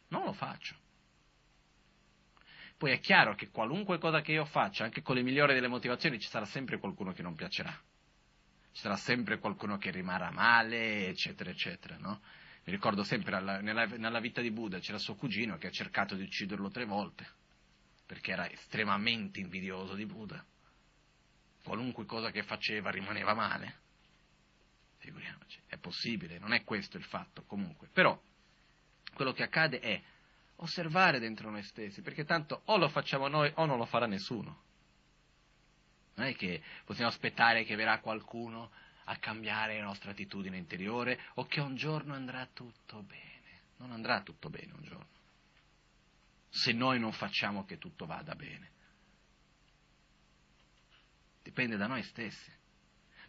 [0.08, 0.76] non lo faccio.
[2.78, 6.18] Poi è chiaro che qualunque cosa che io faccia, anche con le migliori delle motivazioni,
[6.20, 7.72] ci sarà sempre qualcuno che non piacerà.
[8.72, 12.22] Ci sarà sempre qualcuno che rimarrà male, eccetera, eccetera, no?
[12.66, 16.16] Mi ricordo sempre alla, nella, nella vita di Buddha c'era suo cugino che ha cercato
[16.16, 17.28] di ucciderlo tre volte,
[18.06, 20.44] perché era estremamente invidioso di Buddha
[21.64, 23.82] qualunque cosa che faceva rimaneva male.
[24.98, 27.88] Figuriamoci, è possibile, non è questo il fatto comunque.
[27.92, 28.20] Però
[29.14, 30.02] quello che accade è
[30.58, 34.62] osservare dentro noi stessi, perché tanto o lo facciamo noi o non lo farà nessuno.
[36.16, 38.72] Non è che possiamo aspettare che verrà qualcuno
[39.06, 43.32] a cambiare la nostra attitudine interiore o che un giorno andrà tutto bene.
[43.78, 45.08] Non andrà tutto bene un giorno.
[46.50, 48.72] Se noi non facciamo che tutto vada bene
[51.44, 52.52] dipende da noi stessi.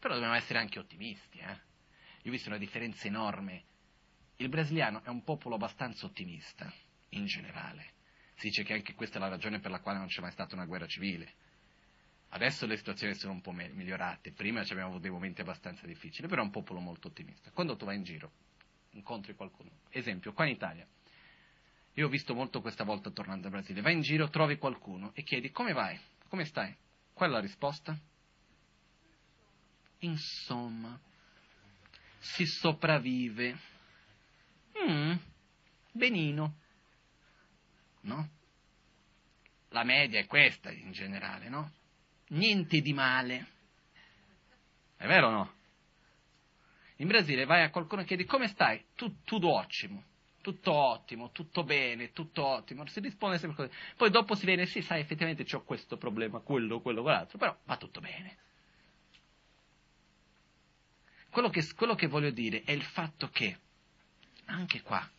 [0.01, 1.39] Però dobbiamo essere anche ottimisti.
[1.39, 1.59] Eh?
[2.23, 3.65] Io ho visto una differenza enorme.
[4.37, 6.73] Il brasiliano è un popolo abbastanza ottimista,
[7.11, 7.93] in generale.
[8.37, 10.55] Si dice che anche questa è la ragione per la quale non c'è mai stata
[10.55, 11.33] una guerra civile.
[12.31, 16.43] Adesso le situazioni sono un po' migliorate, prima abbiamo avuto dei momenti abbastanza difficili, però
[16.43, 17.53] è un popolo molto ottimista.
[17.53, 18.33] Quando tu vai in giro,
[18.91, 20.85] incontri qualcuno, esempio, qua in Italia,
[21.93, 25.23] io ho visto molto questa volta tornando al Brasile, vai in giro, trovi qualcuno e
[25.23, 25.97] chiedi come vai,
[26.29, 26.77] come stai?
[27.15, 27.97] Qual è la risposta?
[30.01, 31.01] Insomma,
[32.19, 33.57] si sopravvive.
[34.83, 35.15] Mm,
[35.93, 36.57] benino.
[38.01, 38.29] No?
[39.69, 41.73] La media è questa in generale, no?
[42.29, 43.47] Niente di male.
[44.97, 45.55] È vero o no?
[46.97, 48.85] In Brasile vai a qualcuno e chiedi come stai?
[48.95, 50.05] Tu, tutto ottimo,
[50.45, 52.87] tutto ottimo, tutto bene, tutto ottimo.
[52.87, 53.79] Si risponde sempre così.
[53.97, 57.77] Poi dopo si viene, sì, sai, effettivamente ho questo problema, quello, quello, quell'altro, però va
[57.79, 58.37] tutto bene.
[61.31, 63.59] Quello che, quello che voglio dire è il fatto che,
[64.45, 65.11] anche qua,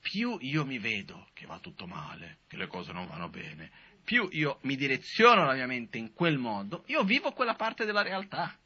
[0.00, 3.70] più io mi vedo che va tutto male, che le cose non vanno bene,
[4.02, 8.02] più io mi direziono la mia mente in quel modo, io vivo quella parte della
[8.02, 8.58] realtà.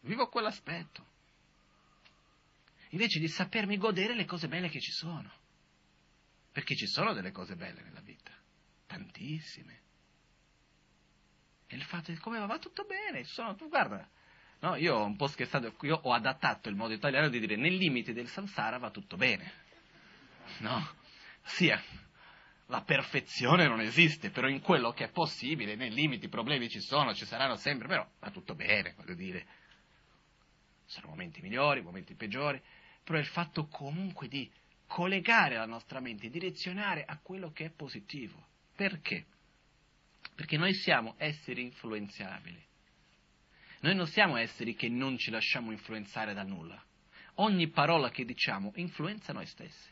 [0.00, 1.12] Vivo quell'aspetto.
[2.94, 5.28] Invece di sapermi godere le cose belle che ci sono.
[6.52, 8.30] Perché ci sono delle cose belle nella vita.
[8.86, 9.80] Tantissime.
[11.66, 13.24] E il fatto di come va tutto bene.
[13.24, 14.08] Sono, tu guarda,
[14.60, 17.74] No, io ho un po' scherzato, io ho adattato il modo italiano di dire nel
[17.74, 19.52] limite del samsara va tutto bene.
[20.60, 20.94] No?
[21.42, 21.82] Sia,
[22.66, 26.80] la perfezione non esiste, però in quello che è possibile, nei limiti, i problemi ci
[26.80, 29.46] sono, ci saranno sempre, però va tutto bene, voglio dire.
[30.86, 32.62] Sono momenti migliori, momenti peggiori,
[33.04, 34.50] però il fatto comunque di
[34.86, 38.46] collegare la nostra mente, direzionare a quello che è positivo.
[38.74, 39.26] Perché?
[40.34, 42.62] Perché noi siamo esseri influenzabili.
[43.80, 46.82] Noi non siamo esseri che non ci lasciamo influenzare da nulla.
[47.34, 49.90] Ogni parola che diciamo influenza noi stessi.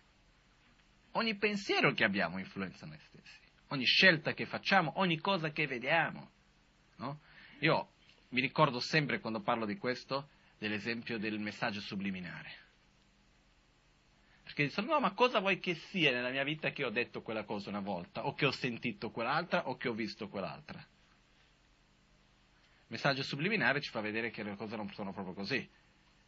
[1.12, 3.40] Ogni pensiero che abbiamo influenza noi stessi.
[3.68, 6.30] Ogni scelta che facciamo, ogni cosa che vediamo.
[6.96, 7.20] No?
[7.60, 7.90] Io
[8.30, 12.61] mi ricordo sempre quando parlo di questo dell'esempio del messaggio subliminare.
[14.42, 17.44] Perché dicono, no, ma cosa vuoi che sia nella mia vita che ho detto quella
[17.44, 20.78] cosa una volta, o che ho sentito quell'altra, o che ho visto quell'altra?
[20.78, 25.66] Il messaggio subliminare ci fa vedere che le cose non sono proprio così.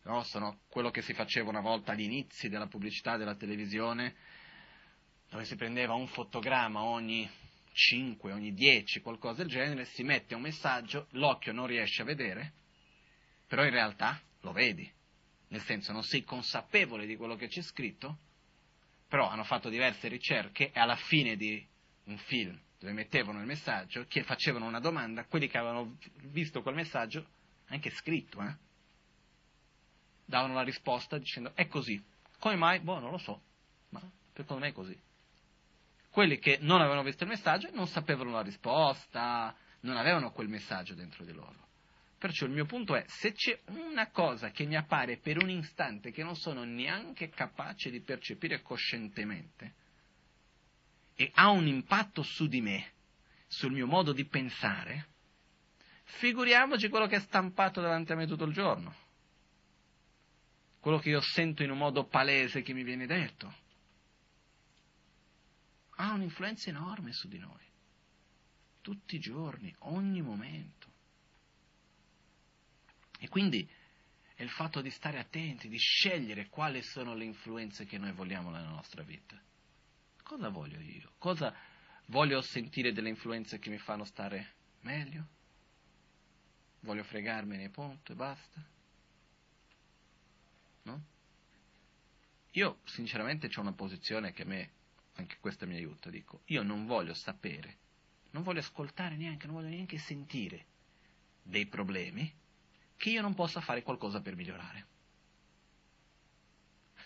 [0.05, 0.23] No?
[0.23, 4.15] Sono quello che si faceva una volta agli inizi della pubblicità della televisione,
[5.29, 7.29] dove si prendeva un fotogramma ogni
[7.73, 12.53] 5, ogni 10, qualcosa del genere, si mette un messaggio, l'occhio non riesce a vedere,
[13.49, 14.94] però in realtà lo vedi
[15.55, 18.19] nel senso non sei consapevole di quello che c'è scritto,
[19.07, 21.65] però hanno fatto diverse ricerche e alla fine di
[22.07, 26.75] un film dove mettevano il messaggio, che facevano una domanda, quelli che avevano visto quel
[26.75, 27.25] messaggio,
[27.69, 28.55] anche scritto, eh,
[30.25, 32.03] davano la risposta dicendo è così.
[32.41, 32.81] Come mai?
[32.81, 33.41] Boh, non lo so,
[33.91, 34.03] ma
[34.35, 35.01] secondo me è così.
[36.11, 40.95] Quelli che non avevano visto il messaggio non sapevano la risposta, non avevano quel messaggio
[40.95, 41.64] dentro di loro.
[42.25, 46.11] Perciò il mio punto è, se c'è una cosa che mi appare per un istante
[46.11, 49.75] che non sono neanche capace di percepire coscientemente
[51.15, 52.93] e ha un impatto su di me,
[53.47, 55.09] sul mio modo di pensare,
[56.05, 58.95] figuriamoci quello che è stampato davanti a me tutto il giorno,
[60.81, 63.55] quello che io sento in un modo palese che mi viene detto.
[65.97, 67.67] Ha un'influenza enorme su di noi,
[68.81, 70.93] tutti i giorni, ogni momento.
[73.25, 73.67] E quindi
[74.35, 78.51] è il fatto di stare attenti, di scegliere quali sono le influenze che noi vogliamo
[78.51, 79.41] nella nostra vita.
[80.23, 81.13] Cosa voglio io?
[81.17, 81.55] Cosa
[82.09, 85.27] voglio sentire delle influenze che mi fanno stare meglio?
[86.81, 88.63] Voglio fregarmene punto e basta?
[90.83, 91.05] No?
[92.51, 94.71] Io sinceramente ho una posizione che a me,
[95.15, 97.79] anche questa mi aiuta, dico, io non voglio sapere,
[98.33, 100.67] non voglio ascoltare neanche, non voglio neanche sentire
[101.43, 102.43] dei problemi
[103.05, 104.87] che io non possa fare qualcosa per migliorare.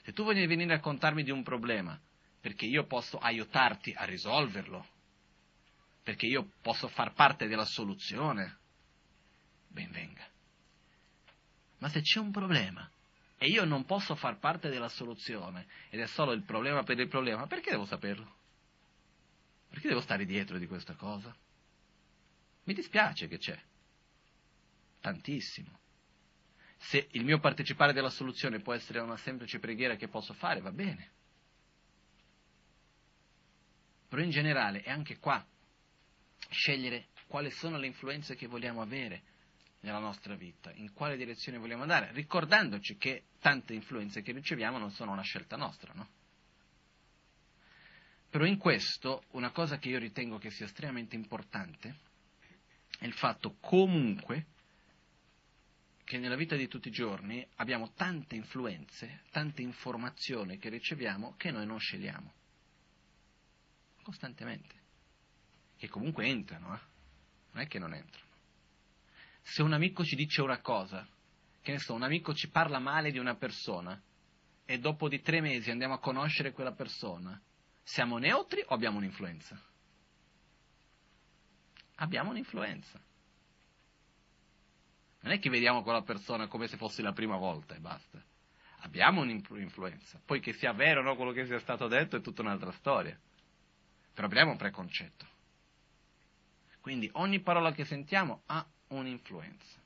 [0.05, 2.01] Se tu vuoi venire a raccontarmi di un problema
[2.40, 4.86] perché io posso aiutarti a risolverlo,
[6.05, 8.59] perché io posso far parte della soluzione,
[9.66, 10.24] ben venga.
[11.78, 12.88] Ma se c'è un problema
[13.36, 17.09] e io non posso far parte della soluzione ed è solo il problema per il
[17.09, 18.36] problema, perché devo saperlo?
[19.68, 21.36] Perché devo stare dietro di questa cosa?
[22.62, 23.61] Mi dispiace che c'è
[25.01, 25.86] tantissimo.
[26.79, 30.72] Se il mio partecipare della soluzione può essere una semplice preghiera che posso fare, va
[30.72, 31.11] bene.
[34.09, 35.45] Però in generale è anche qua
[36.51, 39.22] scegliere quali sono le influenze che vogliamo avere
[39.81, 44.91] nella nostra vita, in quale direzione vogliamo andare, ricordandoci che tante influenze che riceviamo non
[44.91, 46.09] sono una scelta nostra, no?
[48.31, 51.97] Però in questo una cosa che io ritengo che sia estremamente importante
[52.99, 54.47] è il fatto comunque
[56.09, 61.50] che nella vita di tutti i giorni abbiamo tante influenze, tante informazioni che riceviamo che
[61.50, 62.32] noi non scegliamo.
[64.02, 64.74] Costantemente.
[65.76, 66.80] Che comunque entrano, eh?
[67.52, 68.26] Non è che non entrano.
[69.42, 71.06] Se un amico ci dice una cosa,
[71.61, 74.00] che ne so, un amico ci parla male di una persona,
[74.64, 77.38] e dopo di tre mesi andiamo a conoscere quella persona,
[77.82, 79.62] siamo neutri o abbiamo un'influenza?
[81.96, 82.98] Abbiamo un'influenza.
[85.20, 88.22] Non è che vediamo quella persona come se fosse la prima volta e basta.
[88.80, 90.20] Abbiamo un'influenza.
[90.24, 93.18] Poi che sia vero o no quello che sia stato detto è tutta un'altra storia.
[94.14, 95.26] Però abbiamo un preconcetto.
[96.80, 99.76] Quindi ogni parola che sentiamo ha un'influenza.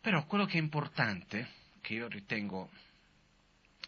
[0.00, 1.48] Però quello che è importante,
[1.80, 2.70] che io ritengo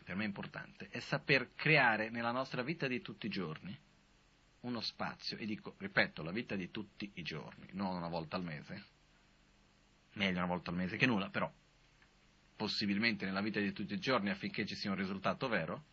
[0.05, 3.77] per me importante, è saper creare nella nostra vita di tutti i giorni
[4.61, 8.43] uno spazio, e dico, ripeto, la vita di tutti i giorni, non una volta al
[8.43, 8.85] mese,
[10.15, 11.51] meglio una volta al mese che nulla, però
[12.57, 15.85] possibilmente nella vita di tutti i giorni affinché ci sia un risultato vero,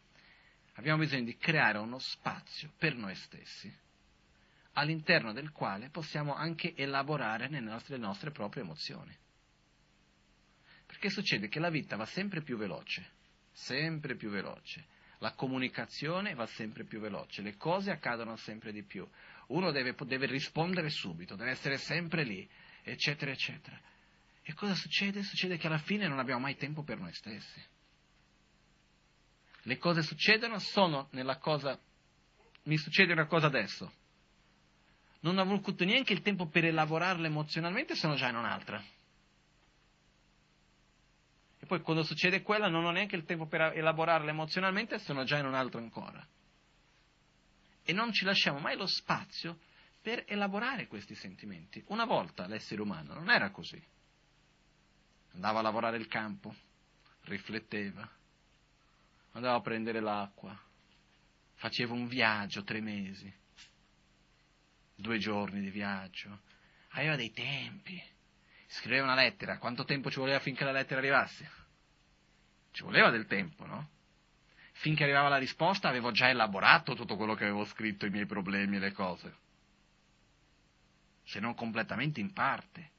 [0.74, 3.74] abbiamo bisogno di creare uno spazio per noi stessi,
[4.74, 9.16] all'interno del quale possiamo anche elaborare le nostre, le nostre proprie emozioni.
[10.86, 13.12] Perché succede che la vita va sempre più veloce,
[13.52, 14.86] sempre più veloce.
[15.20, 19.08] La comunicazione va sempre più veloce, le cose accadono sempre di più.
[19.48, 22.48] Uno deve, deve rispondere subito, deve essere sempre lì,
[22.84, 23.80] eccetera, eccetera.
[24.50, 25.24] E cosa succede?
[25.24, 27.62] Succede che alla fine non abbiamo mai tempo per noi stessi.
[29.64, 31.78] Le cose succedono, sono nella cosa,
[32.64, 33.92] mi succede una cosa adesso.
[35.20, 38.82] Non ho avuto neanche il tempo per elaborarla emozionalmente, sono già in un'altra.
[41.60, 45.40] E poi quando succede quella non ho neanche il tempo per elaborarla emozionalmente, sono già
[45.40, 46.26] in un'altra ancora.
[47.84, 49.60] E non ci lasciamo mai lo spazio
[50.02, 51.84] per elaborare questi sentimenti.
[51.88, 53.96] Una volta l'essere umano non era così.
[55.34, 56.56] Andava a lavorare il campo,
[57.24, 58.10] rifletteva,
[59.34, 60.58] andava a prendere l'acqua,
[61.56, 63.32] faceva un viaggio tre mesi,
[64.96, 66.40] due giorni di viaggio,
[66.90, 68.16] aveva dei tempi
[68.68, 71.50] scriveva una lettera, quanto tempo ci voleva finché la lettera arrivasse?
[72.72, 73.90] Ci voleva del tempo, no?
[74.74, 78.76] Finché arrivava la risposta avevo già elaborato tutto quello che avevo scritto, i miei problemi
[78.76, 79.36] e le cose.
[81.24, 82.92] Se non completamente in parte.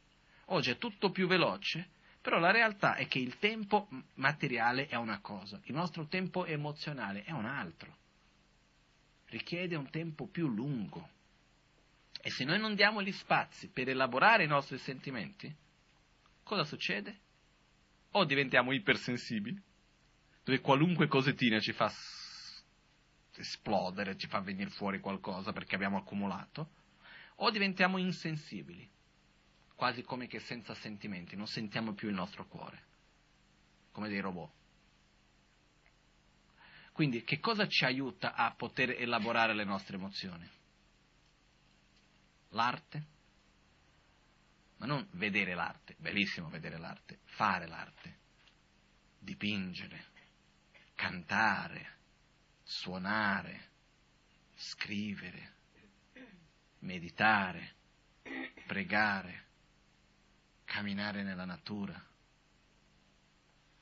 [0.47, 1.91] Oggi è tutto più veloce,
[2.29, 7.24] però la realtà è che il tempo materiale è una cosa, il nostro tempo emozionale
[7.24, 7.97] è un altro.
[9.29, 11.09] Richiede un tempo più lungo.
[12.20, 15.51] E se noi non diamo gli spazi per elaborare i nostri sentimenti,
[16.43, 17.18] cosa succede?
[18.11, 19.59] O diventiamo ipersensibili,
[20.45, 21.91] dove qualunque cosettina ci fa
[23.37, 26.68] esplodere, ci fa venire fuori qualcosa perché abbiamo accumulato,
[27.37, 28.87] o diventiamo insensibili,
[29.79, 32.83] quasi come che senza sentimenti, non sentiamo più il nostro cuore,
[33.93, 34.51] come dei robot.
[36.91, 40.51] Quindi che cosa ci aiuta a poter elaborare le nostre emozioni?
[42.51, 43.07] l'arte,
[44.79, 48.16] ma non vedere l'arte, bellissimo vedere l'arte, fare l'arte,
[49.18, 50.07] dipingere,
[50.95, 51.99] cantare,
[52.64, 53.70] suonare,
[54.57, 55.53] scrivere,
[56.81, 57.74] meditare,
[58.66, 59.47] pregare,
[60.69, 61.99] camminare nella natura,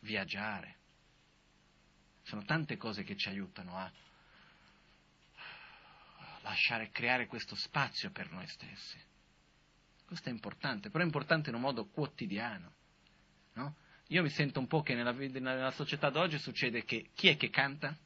[0.01, 0.77] viaggiare.
[2.23, 3.93] Sono tante cose che ci aiutano a
[6.43, 8.99] lasciare creare questo spazio per noi stessi.
[10.07, 12.73] Questo è importante, però è importante in un modo quotidiano.
[13.55, 13.75] No?
[14.09, 17.51] Io mi sento un po' che nella, nella società d'oggi succede che chi è che
[17.51, 17.97] canta?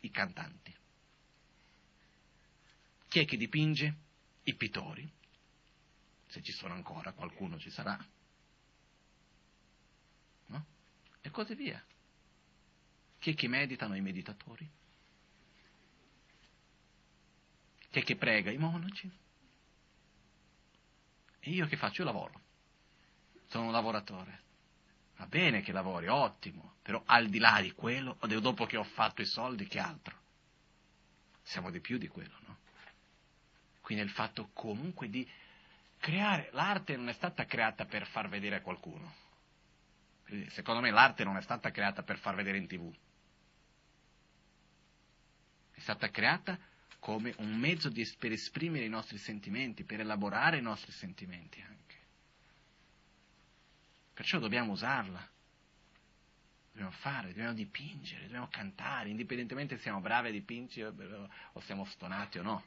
[0.00, 0.74] I cantanti.
[3.08, 3.94] Chi è che dipinge?
[4.44, 5.16] I pittori.
[6.38, 7.98] Se ci sono ancora, qualcuno ci sarà.
[10.46, 10.66] No?
[11.20, 11.84] E così via.
[13.18, 13.96] Chi è che meditano?
[13.96, 14.70] I meditatori.
[17.90, 18.52] Chi è che prega?
[18.52, 19.10] I monaci.
[21.40, 22.02] E io che faccio?
[22.02, 22.40] Io lavoro.
[23.48, 24.42] Sono un lavoratore.
[25.16, 29.22] Va bene che lavori, ottimo, però al di là di quello, dopo che ho fatto
[29.22, 30.16] i soldi, che altro?
[31.42, 32.58] Siamo di più di quello, no?
[33.80, 35.28] Quindi il fatto comunque di
[35.98, 39.26] creare, l'arte non è stata creata per far vedere a qualcuno.
[40.48, 42.94] secondo me l'arte non è stata creata per far vedere in tv.
[45.72, 46.58] È stata creata
[46.98, 51.96] come un mezzo di, per esprimere i nostri sentimenti, per elaborare i nostri sentimenti anche.
[54.12, 55.26] Perciò dobbiamo usarla.
[56.72, 60.92] Dobbiamo fare, dobbiamo dipingere, dobbiamo cantare, indipendentemente se siamo bravi a dipingere
[61.52, 62.64] o siamo stonati o no.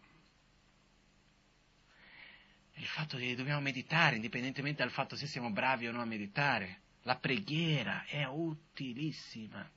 [2.81, 6.79] Il fatto che dobbiamo meditare, indipendentemente dal fatto se siamo bravi o no a meditare.
[7.03, 9.69] La preghiera è utilissima.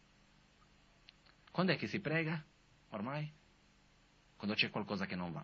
[1.50, 2.42] Quando è che si prega?
[2.90, 3.30] Ormai?
[4.44, 5.42] quando c'è qualcosa che non va.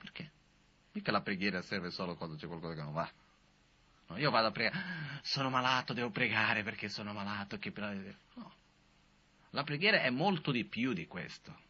[0.00, 0.32] Perché?
[0.92, 3.08] Mica la preghiera serve solo quando c'è qualcosa che non va.
[4.08, 7.56] No, io vado a pregare, sono malato, devo pregare perché sono malato.
[7.58, 7.72] Che...
[8.34, 8.54] No.
[9.50, 11.66] La preghiera è molto di più di questo.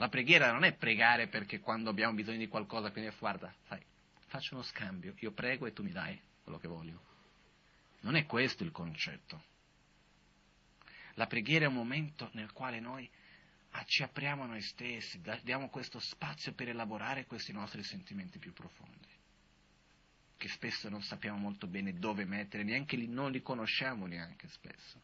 [0.00, 3.84] La preghiera non è pregare perché quando abbiamo bisogno di qualcosa, quindi guarda, sai,
[4.28, 7.02] faccio uno scambio, io prego e tu mi dai quello che voglio.
[8.00, 9.44] Non è questo il concetto.
[11.16, 13.06] La preghiera è un momento nel quale noi
[13.84, 19.08] ci apriamo a noi stessi, diamo questo spazio per elaborare questi nostri sentimenti più profondi,
[20.38, 24.98] che spesso non sappiamo molto bene dove mettere, neanche li, non li conosciamo neanche spesso.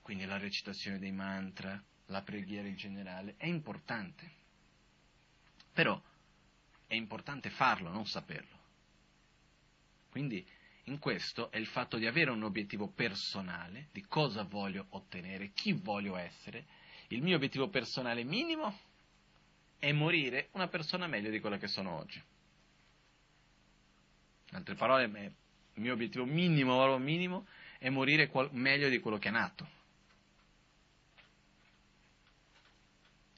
[0.00, 1.78] Quindi la recitazione dei mantra,
[2.10, 4.30] la preghiera in generale è importante,
[5.72, 6.00] però
[6.86, 8.58] è importante farlo, non saperlo.
[10.10, 10.44] Quindi
[10.84, 15.72] in questo è il fatto di avere un obiettivo personale, di cosa voglio ottenere, chi
[15.72, 16.66] voglio essere.
[17.08, 18.76] Il mio obiettivo personale minimo
[19.78, 22.20] è morire una persona meglio di quella che sono oggi.
[24.50, 27.46] In altre parole, il mio obiettivo minimo, minimo,
[27.78, 29.78] e morire qual- meglio di quello che è nato.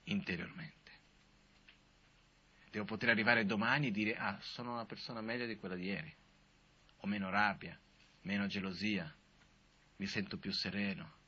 [0.05, 0.90] Interiormente.
[2.70, 6.14] Devo poter arrivare domani e dire, ah, sono una persona meglio di quella di ieri.
[7.00, 7.78] Ho meno rabbia,
[8.22, 9.14] meno gelosia,
[9.96, 11.20] mi sento più sereno.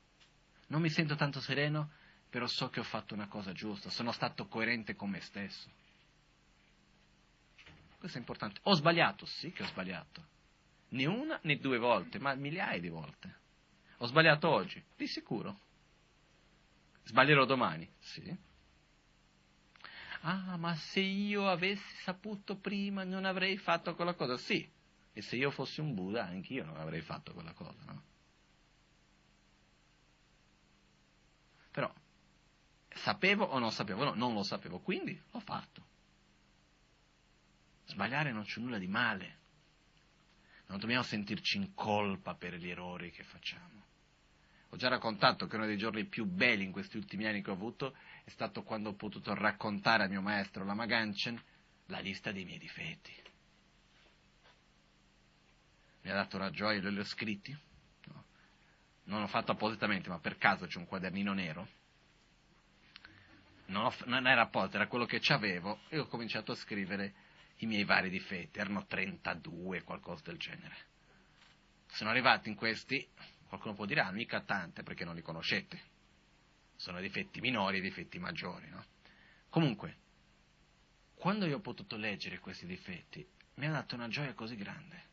[0.67, 1.91] Non mi sento tanto sereno,
[2.29, 5.69] però so che ho fatto una cosa giusta, sono stato coerente con me stesso.
[7.97, 8.59] Questo è importante.
[8.63, 9.25] Ho sbagliato?
[9.25, 10.33] Sì che ho sbagliato.
[10.89, 13.35] Né una né due volte, ma migliaia di volte.
[13.97, 14.83] Ho sbagliato oggi?
[14.95, 15.59] Di sicuro.
[17.03, 17.89] Sbaglierò domani?
[17.99, 18.35] Sì.
[20.27, 24.37] Ah, ma se io avessi saputo prima non avrei fatto quella cosa?
[24.37, 24.67] Sì.
[25.13, 28.03] E se io fossi un Buddha, anch'io non avrei fatto quella cosa, no?
[31.69, 31.93] Però,
[32.89, 34.03] sapevo o non sapevo?
[34.03, 35.85] No, non lo sapevo, quindi l'ho fatto.
[37.85, 39.37] Sbagliare non c'è nulla di male.
[40.67, 43.83] Non dobbiamo sentirci in colpa per gli errori che facciamo.
[44.75, 47.53] Ho già raccontato che uno dei giorni più belli in questi ultimi anni che ho
[47.53, 47.95] avuto
[48.25, 51.41] è stato quando ho potuto raccontare al mio maestro Lama Ganchen
[51.85, 53.13] la lista dei miei difetti.
[56.01, 57.57] Mi ha dato una gioia, li ho scritti.
[58.07, 58.25] No.
[59.05, 61.69] Non l'ho fatto appositamente, ma per caso c'è un quadernino nero.
[63.67, 67.13] Non, ho, non era apposta, era quello che c'avevo e ho cominciato a scrivere
[67.59, 68.59] i miei vari difetti.
[68.59, 70.75] Erano 32, qualcosa del genere.
[71.87, 73.07] Sono arrivati in questi,
[73.47, 75.93] qualcuno può dire, ah, mica tante perché non li conoscete
[76.75, 78.69] sono difetti minori e difetti maggiori.
[78.69, 78.83] No?
[79.49, 79.97] Comunque,
[81.15, 83.25] quando io ho potuto leggere questi difetti,
[83.55, 85.03] mi ha dato una gioia così grande.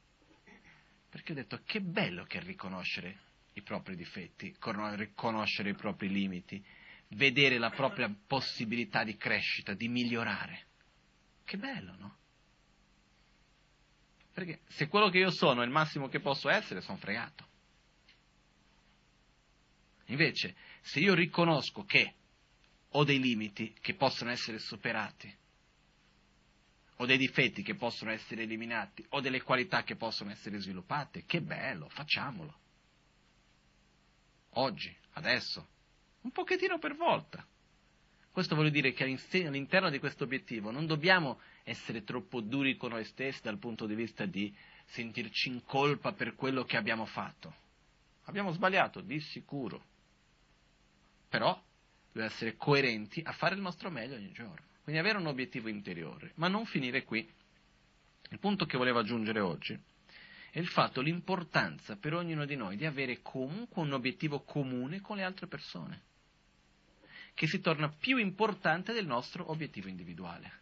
[1.08, 4.56] Perché ho detto che bello che riconoscere i propri difetti,
[4.94, 6.64] riconoscere i propri limiti,
[7.08, 10.66] vedere la propria possibilità di crescita, di migliorare.
[11.44, 12.16] Che bello, no?
[14.32, 17.50] Perché se quello che io sono è il massimo che posso essere, sono fregato.
[20.12, 22.14] Invece, se io riconosco che
[22.90, 25.34] ho dei limiti che possono essere superati,
[26.96, 31.40] ho dei difetti che possono essere eliminati, ho delle qualità che possono essere sviluppate, che
[31.40, 32.54] bello, facciamolo.
[34.56, 35.66] Oggi, adesso,
[36.20, 37.44] un pochettino per volta.
[38.30, 43.04] Questo vuol dire che all'interno di questo obiettivo non dobbiamo essere troppo duri con noi
[43.04, 44.54] stessi dal punto di vista di
[44.84, 47.54] sentirci in colpa per quello che abbiamo fatto.
[48.24, 49.90] Abbiamo sbagliato, di sicuro.
[51.32, 51.58] Però
[52.08, 54.66] dobbiamo essere coerenti a fare il nostro meglio ogni giorno.
[54.82, 57.26] Quindi avere un obiettivo interiore, ma non finire qui.
[58.28, 59.72] Il punto che volevo aggiungere oggi
[60.50, 65.16] è il fatto, l'importanza per ognuno di noi di avere comunque un obiettivo comune con
[65.16, 66.02] le altre persone,
[67.32, 70.60] che si torna più importante del nostro obiettivo individuale.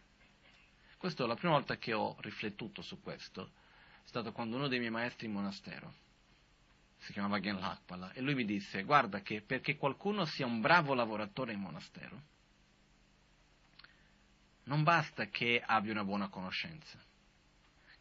[0.95, 3.51] Questo, la prima volta che ho riflettuto su questo,
[4.05, 5.93] è stato quando uno dei miei maestri in monastero
[7.01, 7.59] si chiamava Gen
[8.13, 12.21] e lui mi disse, guarda che perché qualcuno sia un bravo lavoratore in monastero,
[14.65, 16.99] non basta che abbia una buona conoscenza,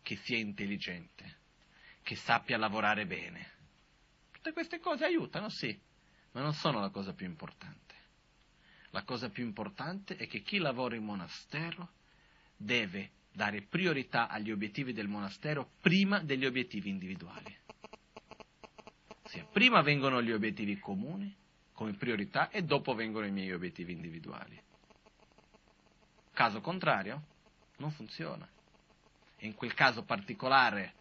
[0.03, 1.39] che sia intelligente,
[2.03, 3.51] che sappia lavorare bene.
[4.33, 5.79] Tutte queste cose aiutano, sì,
[6.33, 7.95] ma non sono la cosa più importante.
[8.91, 11.89] La cosa più importante è che chi lavora in monastero
[12.55, 17.57] deve dare priorità agli obiettivi del monastero prima degli obiettivi individuali.
[19.31, 21.33] Ossia, prima vengono gli obiettivi comuni
[21.73, 24.61] come priorità e dopo vengono i miei obiettivi individuali.
[26.33, 27.23] Caso contrario,
[27.77, 28.49] non funziona.
[29.43, 30.95] In quel caso particolare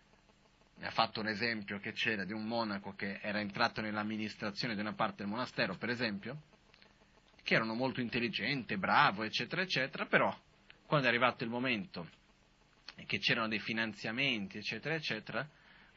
[0.75, 4.82] mi ha fatto un esempio che c'era di un monaco che era entrato nell'amministrazione di
[4.82, 6.43] una parte del monastero, per esempio,
[7.41, 10.32] che erano molto intelligente, bravo, eccetera, eccetera, però
[10.86, 12.07] quando è arrivato il momento
[13.07, 15.49] che c'erano dei finanziamenti, eccetera, eccetera,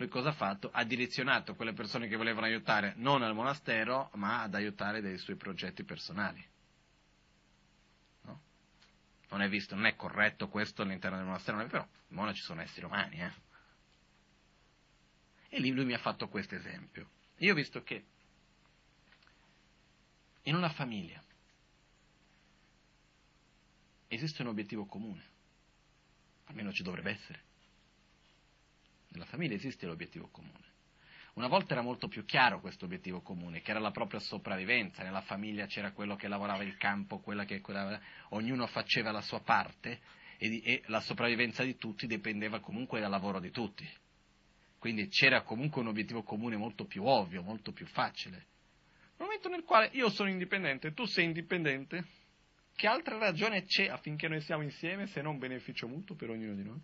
[0.02, 0.70] lui cosa ha fatto?
[0.72, 5.36] Ha direzionato quelle persone che volevano aiutare non al monastero, ma ad aiutare dei suoi
[5.36, 6.44] progetti personali.
[8.22, 8.40] No?
[9.28, 12.84] Non è visto, non è corretto questo all'interno del monastero, però i monaci sono esseri
[12.84, 13.32] umani, eh?
[15.48, 17.10] E lì lui mi ha fatto questo esempio.
[17.38, 18.04] Io ho visto che
[20.42, 21.22] in una famiglia
[24.08, 25.24] esiste un obiettivo comune,
[26.46, 27.50] almeno ci dovrebbe essere.
[29.12, 30.70] Nella famiglia esiste l'obiettivo comune.
[31.34, 35.02] Una volta era molto più chiaro questo obiettivo comune, che era la propria sopravvivenza.
[35.02, 37.98] Nella famiglia c'era quello che lavorava il campo, quella che quella,
[38.30, 40.00] ognuno faceva la sua parte
[40.36, 43.88] e, e la sopravvivenza di tutti dipendeva comunque dal lavoro di tutti.
[44.78, 48.46] Quindi c'era comunque un obiettivo comune molto più ovvio, molto più facile.
[49.16, 52.04] Nel momento nel quale io sono indipendente, tu sei indipendente,
[52.74, 56.64] che altra ragione c'è affinché noi siamo insieme se non beneficio mutuo per ognuno di
[56.64, 56.80] noi?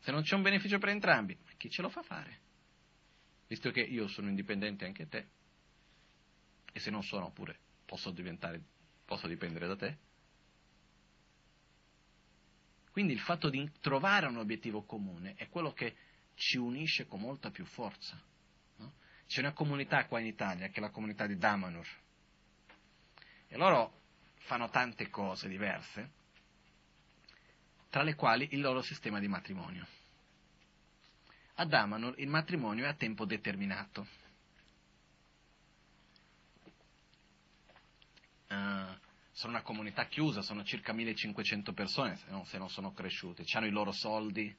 [0.00, 2.38] Se non c'è un beneficio per entrambi, chi ce lo fa fare?
[3.46, 5.26] Visto che io sono indipendente anche te,
[6.72, 8.14] e se non sono pure posso
[9.04, 9.98] posso dipendere da te.
[12.92, 15.96] Quindi il fatto di trovare un obiettivo comune è quello che
[16.34, 18.20] ci unisce con molta più forza.
[18.76, 18.92] No?
[19.26, 21.86] C'è una comunità qua in Italia, che è la comunità di Damanur,
[23.48, 23.98] e loro
[24.38, 26.10] fanno tante cose diverse,
[27.90, 29.86] tra le quali il loro sistema di matrimonio.
[31.54, 34.06] A Damanur il matrimonio è a tempo determinato.
[38.48, 38.96] Uh,
[39.32, 43.66] sono una comunità chiusa, sono circa 1500 persone, se non, se non sono cresciute, hanno
[43.66, 44.54] i loro soldi,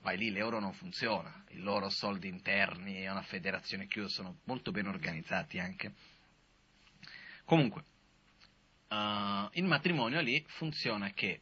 [0.00, 4.70] vai lì, l'euro non funziona, i loro soldi interni, è una federazione chiusa, sono molto
[4.70, 5.94] ben organizzati anche.
[7.44, 7.84] Comunque,
[8.88, 11.40] uh, il matrimonio lì funziona che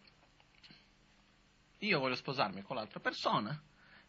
[1.78, 3.60] io voglio sposarmi con l'altra persona,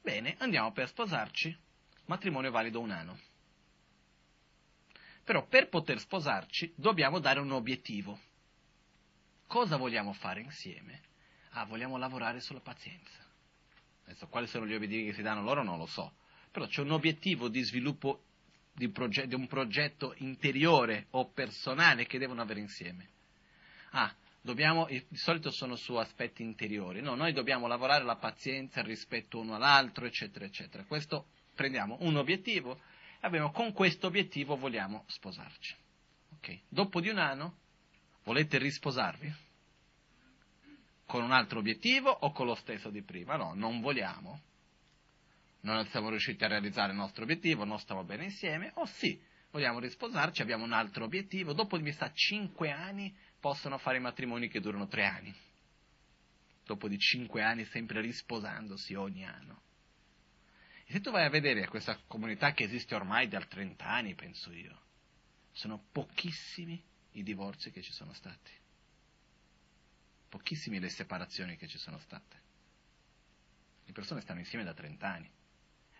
[0.01, 1.55] bene, andiamo per sposarci,
[2.05, 3.19] matrimonio valido un anno.
[5.23, 8.19] Però per poter sposarci dobbiamo dare un obiettivo.
[9.45, 11.01] Cosa vogliamo fare insieme?
[11.51, 13.25] Ah, vogliamo lavorare sulla pazienza.
[14.05, 16.13] Adesso quali sono gli obiettivi che si danno loro non lo so,
[16.51, 18.23] però c'è un obiettivo di sviluppo
[18.73, 23.09] di, proge- di un progetto interiore o personale che devono avere insieme.
[23.91, 24.13] Ah,
[24.47, 29.39] dobbiamo, di solito sono su aspetti interiori, no, noi dobbiamo lavorare la pazienza, il rispetto
[29.39, 30.85] uno all'altro, eccetera, eccetera.
[30.85, 32.79] Questo prendiamo un obiettivo
[33.19, 35.75] e abbiamo, con questo obiettivo vogliamo sposarci.
[36.37, 36.61] Okay.
[36.69, 37.57] Dopo di un anno
[38.23, 39.35] volete risposarvi?
[41.05, 43.35] Con un altro obiettivo o con lo stesso di prima?
[43.35, 44.41] No, non vogliamo.
[45.61, 49.19] Non siamo riusciti a realizzare il nostro obiettivo, non stiamo bene insieme, o sì,
[49.51, 53.13] vogliamo risposarci, abbiamo un altro obiettivo, dopo di sta cinque anni
[53.47, 55.33] possono fare matrimoni che durano tre anni.
[56.65, 59.61] Dopo di cinque anni sempre risposandosi ogni anno.
[60.85, 64.51] E se tu vai a vedere questa comunità che esiste ormai da 30 anni, penso
[64.51, 64.77] io,
[65.53, 68.51] sono pochissimi i divorzi che ci sono stati.
[70.27, 72.41] Pochissime le separazioni che ci sono state.
[73.85, 75.31] Le persone stanno insieme da 30 anni,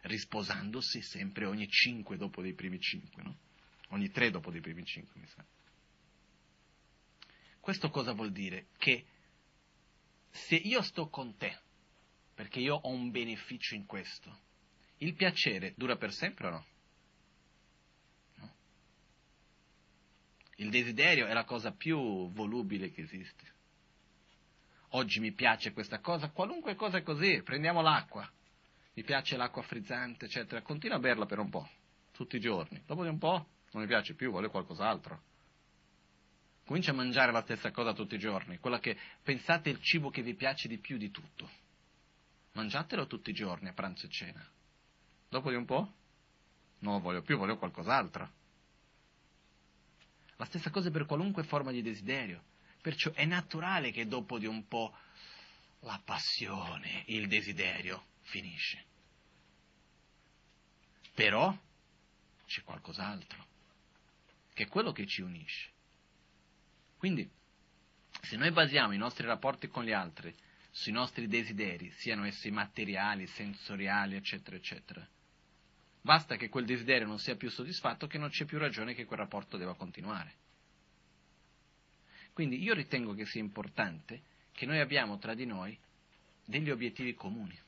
[0.02, 3.38] risposandosi sempre ogni 5 dopo dei primi 5, no?
[3.92, 5.46] Ogni 3 dopo dei primi 5, mi sa.
[7.68, 8.68] Questo cosa vuol dire?
[8.78, 9.06] Che
[10.30, 11.54] se io sto con te,
[12.34, 14.34] perché io ho un beneficio in questo,
[15.00, 16.66] il piacere dura per sempre o no?
[18.36, 18.56] no?
[20.56, 23.54] Il desiderio è la cosa più volubile che esiste.
[24.92, 28.32] Oggi mi piace questa cosa, qualunque cosa è così, prendiamo l'acqua.
[28.94, 30.62] Mi piace l'acqua frizzante, eccetera.
[30.62, 31.70] Continua a berla per un po',
[32.14, 32.82] tutti i giorni.
[32.86, 35.27] Dopo di un po' non mi piace più, voglio qualcos'altro.
[36.68, 40.22] Comincia a mangiare la stessa cosa tutti i giorni, quella che pensate il cibo che
[40.22, 41.50] vi piace di più di tutto.
[42.52, 44.46] Mangiatelo tutti i giorni a pranzo e cena.
[45.30, 45.94] Dopo di un po'?
[46.80, 48.32] Non lo voglio più, voglio qualcos'altro.
[50.36, 52.44] La stessa cosa per qualunque forma di desiderio.
[52.82, 54.94] Perciò è naturale che dopo di un po'
[55.80, 58.84] la passione, il desiderio finisce.
[61.14, 61.58] Però
[62.46, 63.46] c'è qualcos'altro,
[64.52, 65.76] che è quello che ci unisce.
[66.98, 67.30] Quindi,
[68.22, 70.34] se noi basiamo i nostri rapporti con gli altri
[70.72, 75.08] sui nostri desideri, siano essi materiali, sensoriali, eccetera, eccetera,
[76.08, 79.20] Basta che quel desiderio non sia più soddisfatto che non c'è più ragione che quel
[79.20, 80.36] rapporto debba continuare.
[82.32, 84.22] Quindi io ritengo che sia importante
[84.54, 85.78] che noi abbiamo tra di noi
[86.46, 87.60] degli obiettivi comuni.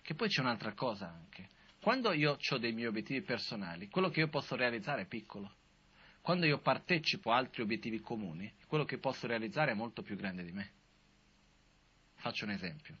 [0.00, 1.48] Che poi c'è un'altra cosa anche.
[1.80, 5.56] Quando io ho dei miei obiettivi personali, quello che io posso realizzare è piccolo.
[6.22, 10.44] Quando io partecipo a altri obiettivi comuni, quello che posso realizzare è molto più grande
[10.44, 10.70] di me.
[12.14, 12.96] Faccio un esempio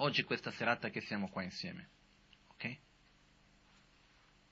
[0.00, 1.88] oggi questa serata che siamo qua insieme.
[2.48, 2.76] Ok?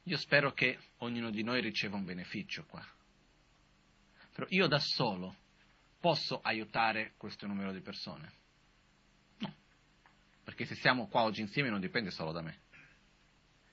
[0.05, 2.85] Io spero che ognuno di noi riceva un beneficio qua.
[4.33, 5.37] Però io da solo
[6.01, 8.33] posso aiutare questo numero di persone?
[9.39, 9.55] No.
[10.45, 12.61] Perché se siamo qua oggi insieme non dipende solo da me.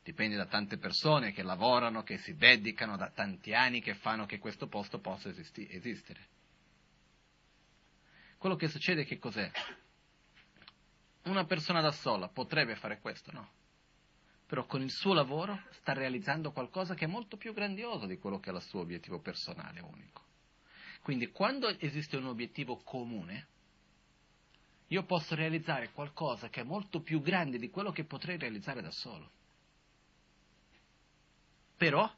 [0.06, 4.38] Dipende da tante persone che lavorano, che si dedicano da tanti anni, che fanno che
[4.38, 6.28] questo posto possa esisti- esistere.
[8.38, 9.50] Quello che succede che cos'è?
[11.24, 13.50] Una persona da sola potrebbe fare questo, no?
[14.46, 18.40] Però con il suo lavoro sta realizzando qualcosa che è molto più grandioso di quello
[18.40, 20.22] che è il suo obiettivo personale unico.
[21.02, 23.48] Quindi quando esiste un obiettivo comune,
[24.90, 28.92] io posso realizzare qualcosa che è molto più grande di quello che potrei realizzare da
[28.92, 29.32] solo.
[31.78, 32.10] Però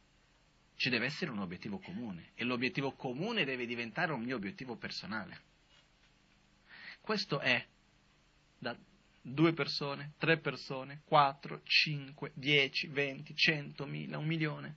[0.75, 5.41] ci deve essere un obiettivo comune e l'obiettivo comune deve diventare un mio obiettivo personale.
[7.01, 7.65] Questo è
[8.59, 8.77] da
[9.21, 14.75] due persone, tre persone, quattro, cinque, dieci, venti, cento, mila, un milione.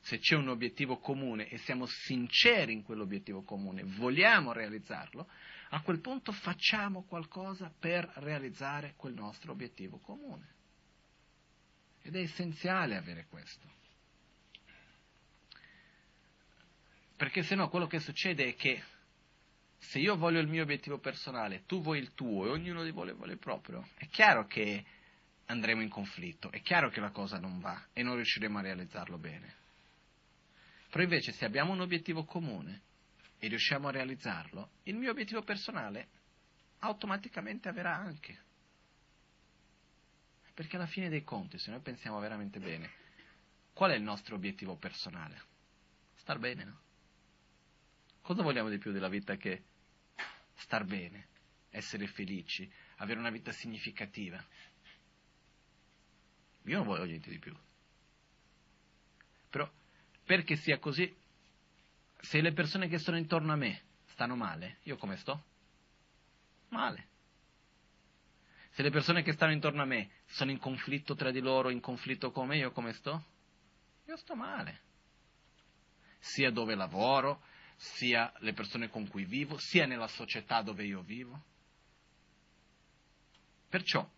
[0.00, 5.28] Se c'è un obiettivo comune e siamo sinceri in quell'obiettivo comune, vogliamo realizzarlo,
[5.70, 10.58] a quel punto facciamo qualcosa per realizzare quel nostro obiettivo comune.
[12.02, 13.68] Ed è essenziale avere questo.
[17.16, 18.82] Perché se no quello che succede è che
[19.78, 23.12] se io voglio il mio obiettivo personale, tu vuoi il tuo e ognuno di voi
[23.12, 24.84] vuole il proprio, è chiaro che
[25.46, 29.18] andremo in conflitto, è chiaro che la cosa non va e non riusciremo a realizzarlo
[29.18, 29.54] bene.
[30.90, 32.82] Però invece se abbiamo un obiettivo comune
[33.38, 36.08] e riusciamo a realizzarlo, il mio obiettivo personale
[36.80, 38.38] automaticamente avrà anche.
[40.54, 42.90] Perché alla fine dei conti, se noi pensiamo veramente bene,
[43.72, 45.42] qual è il nostro obiettivo personale?
[46.16, 46.80] Star bene, no?
[48.20, 49.64] Cosa vogliamo di più della vita che
[50.54, 51.28] star bene,
[51.70, 54.44] essere felici, avere una vita significativa?
[56.64, 57.56] Io non voglio niente di più.
[59.48, 59.68] Però
[60.24, 61.12] perché sia così,
[62.20, 65.42] se le persone che sono intorno a me stanno male, io come sto?
[66.68, 67.08] Male.
[68.72, 71.80] Se le persone che stanno intorno a me sono in conflitto tra di loro, in
[71.80, 73.24] conflitto con me, io come sto?
[74.06, 74.80] Io sto male.
[76.18, 77.42] Sia dove lavoro,
[77.76, 81.42] sia le persone con cui vivo, sia nella società dove io vivo.
[83.68, 84.08] Perciò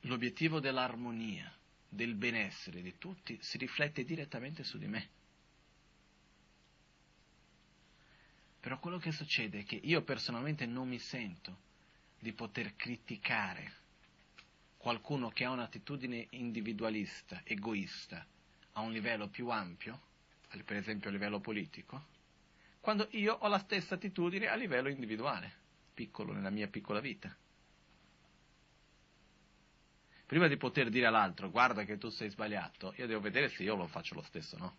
[0.00, 1.52] l'obiettivo dell'armonia,
[1.88, 5.08] del benessere di tutti si riflette direttamente su di me.
[8.58, 11.58] Però quello che succede è che io personalmente non mi sento
[12.18, 13.82] di poter criticare
[14.84, 18.22] qualcuno che ha un'attitudine individualista, egoista,
[18.72, 19.98] a un livello più ampio,
[20.62, 22.04] per esempio a livello politico,
[22.80, 25.50] quando io ho la stessa attitudine a livello individuale,
[25.94, 27.34] piccolo nella mia piccola vita.
[30.26, 33.76] Prima di poter dire all'altro guarda che tu sei sbagliato, io devo vedere se io
[33.76, 34.76] lo faccio lo stesso, no?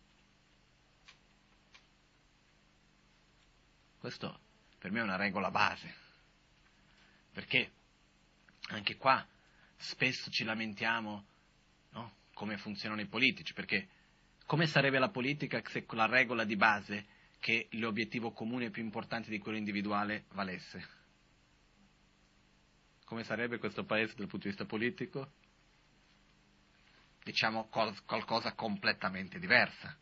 [3.98, 4.40] Questo
[4.78, 5.92] per me è una regola base,
[7.32, 7.72] perché
[8.68, 9.34] anche qua
[9.78, 11.26] spesso ci lamentiamo
[11.92, 12.16] no?
[12.34, 13.88] come funzionano i politici, perché
[14.46, 17.06] come sarebbe la politica se la regola di base
[17.40, 21.04] che l'obiettivo comune è più importante di quello individuale valesse?
[23.06, 25.32] Come sarebbe questo paese dal punto di vista politico?
[27.24, 29.96] Diciamo qualcosa completamente diversa.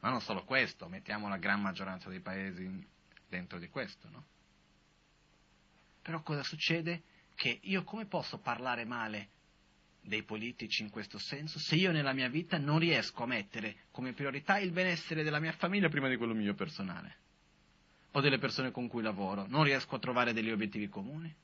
[0.00, 2.86] Ma non solo questo, mettiamo la gran maggioranza dei paesi
[3.28, 4.26] dentro di questo, no?
[6.02, 7.02] Però cosa succede?
[7.34, 9.28] Che io come posso parlare male
[10.00, 14.12] dei politici in questo senso se io nella mia vita non riesco a mettere come
[14.12, 17.22] priorità il benessere della mia famiglia prima di quello mio personale
[18.16, 21.34] o delle persone con cui lavoro, non riesco a trovare degli obiettivi comuni?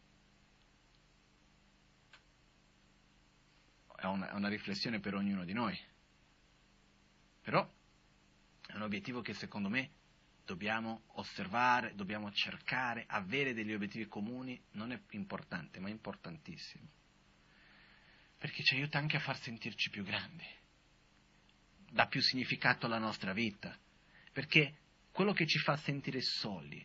[3.96, 5.76] È una, è una riflessione per ognuno di noi.
[7.42, 7.68] Però
[8.66, 9.90] è un obiettivo che secondo me
[10.50, 16.98] dobbiamo osservare, dobbiamo cercare, avere degli obiettivi comuni, non è importante, ma è importantissimo
[18.40, 20.46] perché ci aiuta anche a far sentirci più grandi,
[21.90, 23.78] dà più significato alla nostra vita,
[24.32, 24.78] perché
[25.12, 26.84] quello che ci fa sentire soli,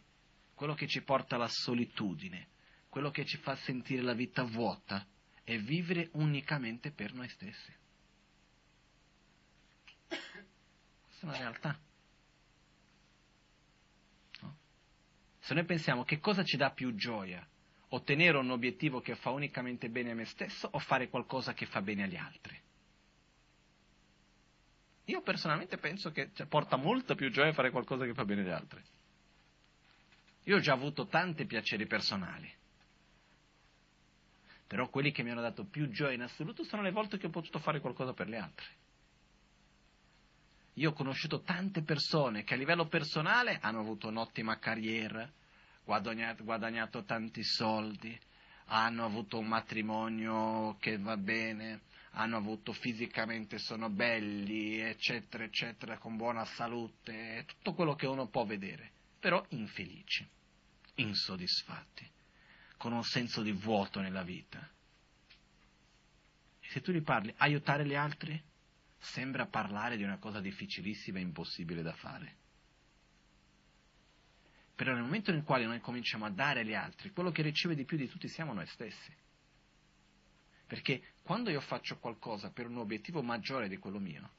[0.54, 2.50] quello che ci porta alla solitudine,
[2.90, 5.08] quello che ci fa sentire la vita vuota,
[5.46, 7.74] è vivere unicamente per noi stessi.
[10.10, 11.80] Questa è una realtà.
[15.46, 17.48] Se noi pensiamo che cosa ci dà più gioia,
[17.90, 21.84] ottenere un obiettivo che fa unicamente bene a me stesso o fare qualcosa che fa
[21.84, 22.60] bene agli altri.
[25.06, 28.50] Io personalmente penso che cioè, porta molta più gioia fare qualcosa che fa bene agli
[28.50, 28.82] altri.
[30.46, 32.52] Io ho già avuto tanti piaceri personali,
[34.66, 37.30] però quelli che mi hanno dato più gioia in assoluto sono le volte che ho
[37.30, 38.66] potuto fare qualcosa per gli altri.
[40.78, 45.30] Io ho conosciuto tante persone che a livello personale hanno avuto un'ottima carriera,
[45.86, 48.18] guadagnato, guadagnato tanti soldi,
[48.66, 56.18] hanno avuto un matrimonio che va bene, hanno avuto fisicamente, sono belli, eccetera, eccetera, con
[56.18, 60.28] buona salute, tutto quello che uno può vedere, però infelici,
[60.96, 62.10] insoddisfatti,
[62.76, 64.68] con un senso di vuoto nella vita.
[66.60, 68.42] E se tu gli parli, aiutare gli altri,
[69.06, 72.38] sembra parlare di una cosa difficilissima e impossibile da fare.
[74.76, 77.86] Però nel momento nel quale noi cominciamo a dare agli altri, quello che riceve di
[77.86, 79.14] più di tutti siamo noi stessi.
[80.68, 84.34] Perché quando io faccio qualcosa per un obiettivo maggiore di quello mio,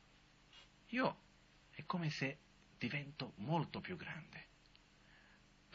[0.88, 1.20] io
[1.70, 2.38] è come se
[2.76, 4.44] divento molto più grande.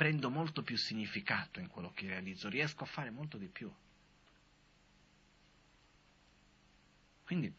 [0.01, 3.71] prendo molto più significato in quello che realizzo, riesco a fare molto di più.
[7.23, 7.53] Quindi,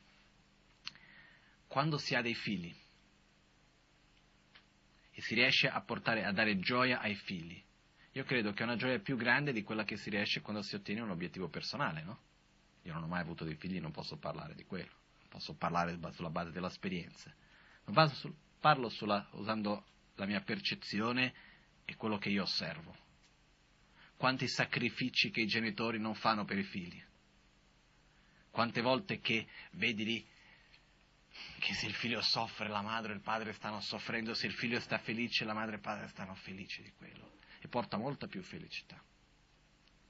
[1.72, 2.70] quando si ha dei figli
[5.10, 7.58] e si riesce a portare, a dare gioia ai figli,
[8.12, 10.74] io credo che è una gioia più grande di quella che si riesce quando si
[10.74, 12.20] ottiene un obiettivo personale, no?
[12.82, 14.92] Io non ho mai avuto dei figli, non posso parlare di quello,
[15.30, 17.32] posso parlare sulla base dell'esperienza.
[18.60, 21.32] Parlo sulla, usando la mia percezione
[21.86, 22.94] e quello che io osservo.
[24.18, 27.02] Quanti sacrifici che i genitori non fanno per i figli.
[28.50, 30.26] Quante volte che vedi lì
[31.58, 34.80] che se il figlio soffre, la madre e il padre stanno soffrendo, se il figlio
[34.80, 37.38] sta felice, la madre e il padre stanno felici di quello.
[37.60, 39.00] E porta molta più felicità.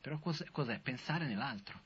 [0.00, 0.50] Però cos'è?
[0.50, 0.80] cos'è?
[0.80, 1.80] Pensare nell'altro.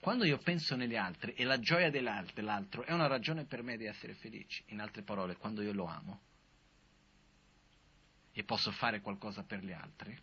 [0.00, 3.86] Quando io penso negli altri e la gioia dell'altro è una ragione per me di
[3.86, 4.62] essere felice.
[4.66, 6.20] In altre parole, quando io lo amo
[8.32, 10.16] e posso fare qualcosa per gli altri,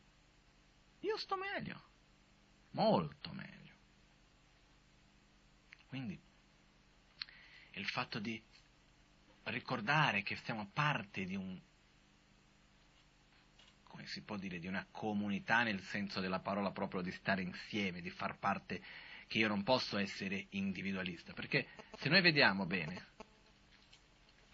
[1.02, 1.84] io sto meglio,
[2.72, 3.74] molto meglio.
[5.88, 6.18] Quindi
[7.80, 8.42] il fatto di
[9.46, 11.60] ricordare che siamo parte di un,
[13.84, 18.02] come si può dire, di una comunità nel senso della parola proprio di stare insieme,
[18.02, 18.82] di far parte
[19.28, 21.68] che io non posso essere individualista, perché
[21.98, 23.06] se noi vediamo bene,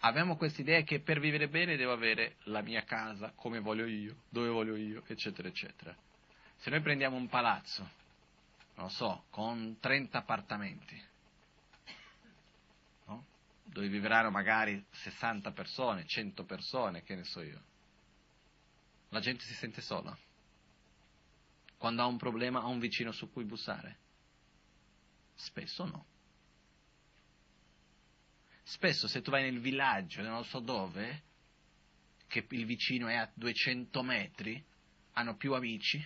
[0.00, 4.22] abbiamo questa idea che per vivere bene devo avere la mia casa come voglio io,
[4.28, 5.94] dove voglio io, eccetera, eccetera.
[6.58, 7.88] Se noi prendiamo un palazzo,
[8.76, 11.10] non so, con 30 appartamenti?
[13.72, 17.62] Dove vivranno magari 60 persone, 100 persone, che ne so io,
[19.08, 20.16] la gente si sente sola.
[21.78, 23.98] Quando ha un problema ha un vicino su cui bussare.
[25.34, 26.06] Spesso no.
[28.62, 31.22] Spesso se tu vai nel villaggio, non so dove,
[32.26, 34.62] che il vicino è a 200 metri,
[35.12, 36.02] hanno più amici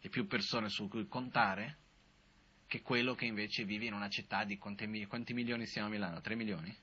[0.00, 1.78] e più persone su cui contare
[2.74, 6.20] che quello che invece vive in una città di quanti, quanti milioni siamo a Milano?
[6.20, 6.76] 3 milioni?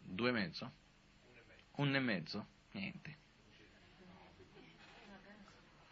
[0.00, 0.72] Due e mezzo?
[1.72, 2.46] Un e mezzo?
[2.70, 3.16] Niente.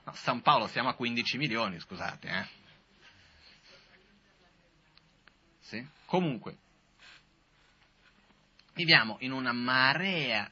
[0.04, 2.28] No, San Paolo siamo a 15 milioni, scusate.
[2.28, 2.46] Eh?
[5.58, 5.86] Sì?
[6.06, 6.56] Comunque,
[8.72, 10.50] viviamo in una marea,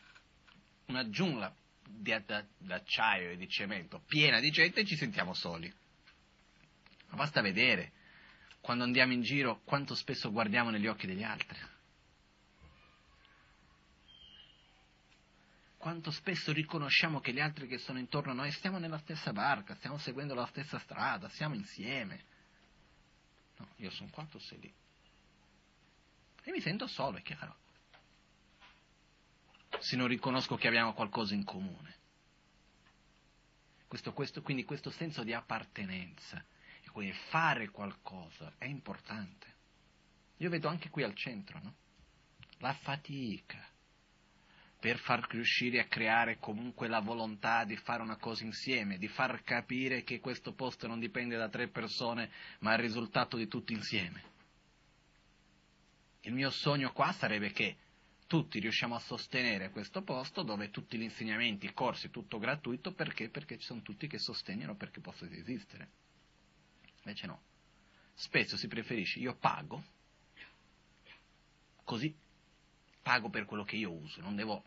[0.88, 1.54] una giungla
[2.58, 5.77] d'acciaio e di cemento piena di gente e ci sentiamo soli.
[7.08, 7.92] Ma basta vedere,
[8.60, 11.58] quando andiamo in giro, quanto spesso guardiamo negli occhi degli altri.
[15.78, 19.74] quanto spesso riconosciamo che gli altri che sono intorno a noi stiamo nella stessa barca,
[19.76, 22.24] stiamo seguendo la stessa strada, siamo insieme.
[23.56, 24.74] No, io sono qua, tu sei lì.
[26.42, 27.56] E mi sento solo, è chiaro.
[29.78, 31.94] Se non riconosco che abbiamo qualcosa in comune.
[33.86, 36.44] Questo, questo, quindi questo senso di appartenenza
[37.00, 39.46] e quindi fare qualcosa è importante.
[40.38, 41.74] Io vedo anche qui al centro, no?
[42.58, 43.66] La fatica
[44.80, 49.42] per far riuscire a creare comunque la volontà di fare una cosa insieme, di far
[49.42, 52.30] capire che questo posto non dipende da tre persone,
[52.60, 54.22] ma è il risultato di tutti insieme.
[56.22, 57.76] Il mio sogno qua sarebbe che
[58.28, 63.30] tutti riusciamo a sostenere questo posto dove tutti gli insegnamenti, i corsi, tutto gratuito, perché?
[63.30, 65.90] Perché ci sono tutti che sostengono perché possa esistere.
[67.08, 67.40] Invece no.
[68.12, 69.82] Spesso si preferisce io pago,
[71.84, 72.14] così
[73.00, 74.62] pago per quello che io uso, non devo,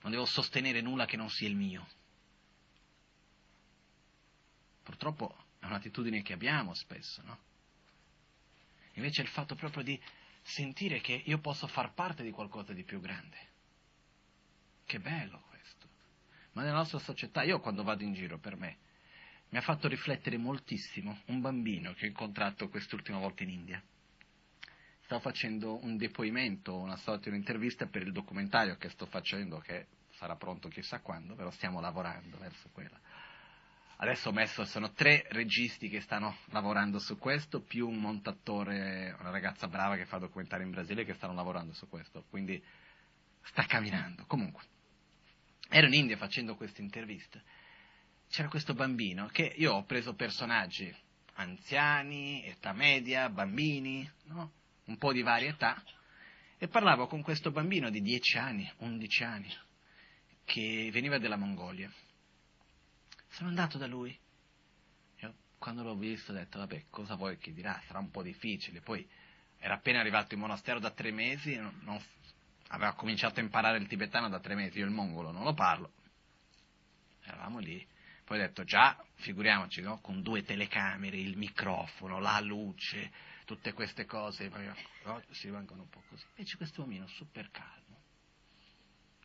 [0.00, 1.86] non devo sostenere nulla che non sia il mio.
[4.82, 7.38] Purtroppo è un'attitudine che abbiamo spesso, no?
[8.94, 10.00] Invece il fatto proprio di
[10.40, 13.36] sentire che io posso far parte di qualcosa di più grande.
[14.86, 15.86] Che bello questo.
[16.52, 18.78] Ma nella nostra società, io quando vado in giro per me,
[19.50, 23.82] mi ha fatto riflettere moltissimo un bambino che ho incontrato quest'ultima volta in India
[25.08, 29.86] sto facendo un depoimento, una sorta di un'intervista per il documentario che sto facendo, che
[30.10, 33.00] sarà pronto chissà quando, però stiamo lavorando verso quella.
[33.96, 39.30] Adesso ho messo, sono tre registi che stanno lavorando su questo, più un montatore, una
[39.30, 42.62] ragazza brava che fa documentari in Brasile che stanno lavorando su questo, quindi
[43.44, 44.26] sta camminando.
[44.26, 44.62] Comunque,
[45.70, 47.40] ero in India facendo questa intervista,
[48.30, 50.94] c'era questo bambino che io ho preso personaggi
[51.34, 54.52] anziani, età media, bambini, no?
[54.84, 55.82] un po' di varietà,
[56.58, 59.54] e parlavo con questo bambino di 10 anni, 11 anni,
[60.44, 61.90] che veniva dalla Mongolia.
[63.28, 64.18] Sono andato da lui.
[65.16, 67.80] E quando l'ho visto ho detto, vabbè, cosa vuoi che dirà?
[67.86, 68.80] Sarà un po' difficile.
[68.80, 69.08] Poi
[69.58, 72.02] era appena arrivato in monastero da tre mesi, non,
[72.68, 75.92] aveva cominciato a imparare il tibetano da tre mesi, io il mongolo non lo parlo.
[77.22, 77.86] Eravamo lì,
[78.28, 80.00] poi ho detto già, figuriamoci, no?
[80.02, 83.10] con due telecamere, il microfono, la luce,
[83.46, 84.50] tutte queste cose,
[85.04, 85.22] no?
[85.30, 86.24] si vengono un po' così.
[86.36, 88.02] Invece questo uomino super calmo,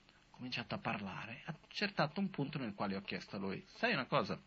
[0.08, 3.92] ha cominciato a parlare, ha accertato un punto nel quale ho chiesto a lui, sai
[3.92, 4.40] una cosa,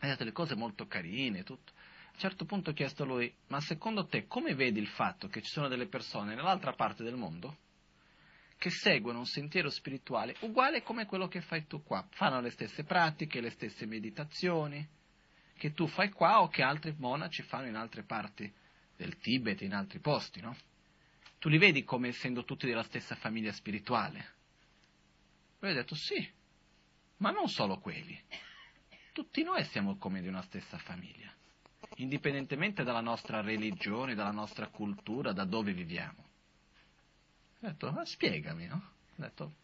[0.00, 1.72] hai detto le cose molto carine, tutto.
[1.72, 5.28] A un certo punto ho chiesto a lui, ma secondo te come vedi il fatto
[5.28, 7.58] che ci sono delle persone nell'altra parte del mondo
[8.58, 12.06] che seguono un sentiero spirituale uguale come quello che fai tu qua.
[12.10, 14.86] Fanno le stesse pratiche, le stesse meditazioni
[15.56, 18.52] che tu fai qua o che altri monaci fanno in altre parti
[18.96, 20.56] del Tibet, in altri posti, no?
[21.38, 24.34] Tu li vedi come essendo tutti della stessa famiglia spirituale?
[25.60, 26.28] Lui ha detto sì,
[27.18, 28.20] ma non solo quelli.
[29.12, 31.32] Tutti noi siamo come di una stessa famiglia,
[31.96, 36.27] indipendentemente dalla nostra religione, dalla nostra cultura, da dove viviamo.
[37.60, 38.76] Ho detto, ma spiegami, no?
[38.76, 39.54] Ho detto,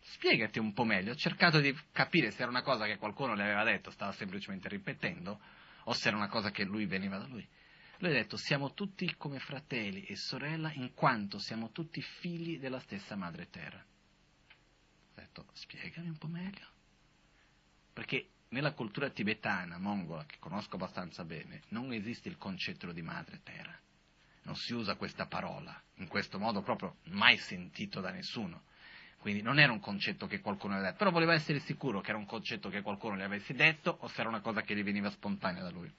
[0.00, 1.12] spiegati un po' meglio.
[1.12, 4.68] Ho cercato di capire se era una cosa che qualcuno le aveva detto, stava semplicemente
[4.68, 5.40] ripetendo,
[5.84, 7.46] o se era una cosa che lui veniva da lui.
[7.98, 12.80] Lui ha detto, siamo tutti come fratelli e sorella in quanto siamo tutti figli della
[12.80, 13.78] stessa madre terra.
[13.78, 16.66] Ho detto, spiegami un po' meglio.
[17.94, 23.40] Perché nella cultura tibetana, mongola, che conosco abbastanza bene, non esiste il concetto di madre
[23.42, 23.78] terra
[24.44, 28.64] non si usa questa parola, in questo modo proprio mai sentito da nessuno.
[29.18, 32.18] Quindi non era un concetto che qualcuno aveva detto, però voleva essere sicuro che era
[32.18, 35.10] un concetto che qualcuno le avesse detto o se era una cosa che gli veniva
[35.10, 35.90] spontanea da lui.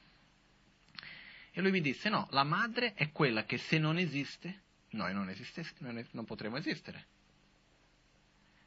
[1.51, 5.33] E lui mi disse, no, la madre è quella che se non esiste, noi non,
[5.79, 7.07] non, non potremo esistere.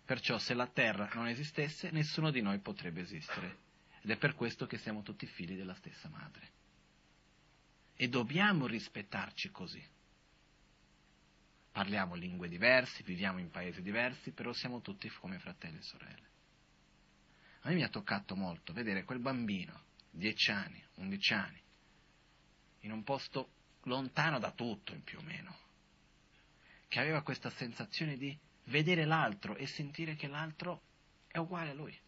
[0.05, 3.59] Perciò se la terra non esistesse, nessuno di noi potrebbe esistere.
[4.01, 6.57] Ed è per questo che siamo tutti figli della stessa madre
[8.01, 9.85] e dobbiamo rispettarci così.
[11.73, 16.29] Parliamo lingue diverse, viviamo in paesi diversi, però siamo tutti come fratelli e sorelle.
[17.63, 21.63] A me mi ha toccato molto vedere quel bambino, 10 anni, 11 anni,
[22.83, 23.51] in un posto
[23.83, 25.59] lontano da tutto, più o meno,
[26.87, 30.83] che aveva questa sensazione di vedere l'altro e sentire che l'altro
[31.27, 31.99] è uguale a lui.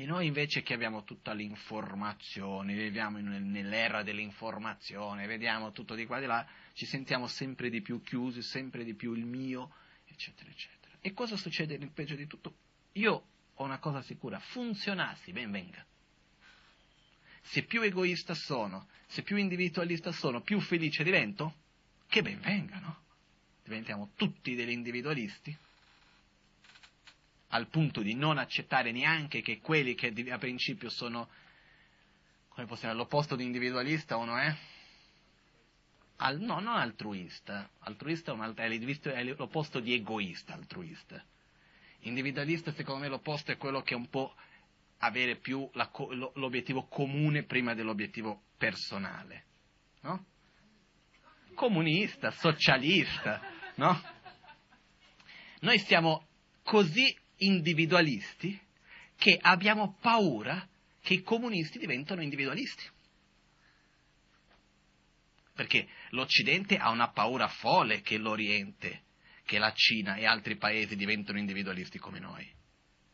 [0.00, 6.20] E noi invece che abbiamo tutta l'informazione, viviamo nell'era dell'informazione, vediamo tutto di qua e
[6.20, 9.74] di là, ci sentiamo sempre di più chiusi, sempre di più il mio,
[10.06, 10.96] eccetera, eccetera.
[11.02, 12.54] E cosa succede nel peggio di tutto?
[12.92, 15.84] Io ho una cosa sicura, funzionassi, ben venga.
[17.42, 21.56] Se più egoista sono, se più individualista sono, più felice divento,
[22.08, 23.02] che ben venga, no?
[23.62, 25.54] Diventiamo tutti degli individualisti
[27.50, 31.28] al punto di non accettare neanche che quelli che a principio sono,
[32.48, 34.54] come possiamo l'opposto di individualista uno è?
[36.22, 41.24] Al, no, non altruista, altruista è, l'opposto di egoista, altruista.
[42.00, 44.34] Individualista secondo me l'opposto è quello che è un po'
[44.98, 45.90] avere più la,
[46.34, 49.44] l'obiettivo comune prima dell'obiettivo personale,
[50.02, 50.26] no?
[51.54, 53.40] Comunista, socialista,
[53.76, 54.00] no?
[55.60, 56.26] Noi siamo
[56.62, 58.58] così individualisti
[59.16, 60.66] che abbiamo paura
[61.02, 62.84] che i comunisti diventano individualisti.
[65.54, 69.02] Perché l'Occidente ha una paura folle che l'Oriente,
[69.44, 72.50] che la Cina e altri paesi diventano individualisti come noi.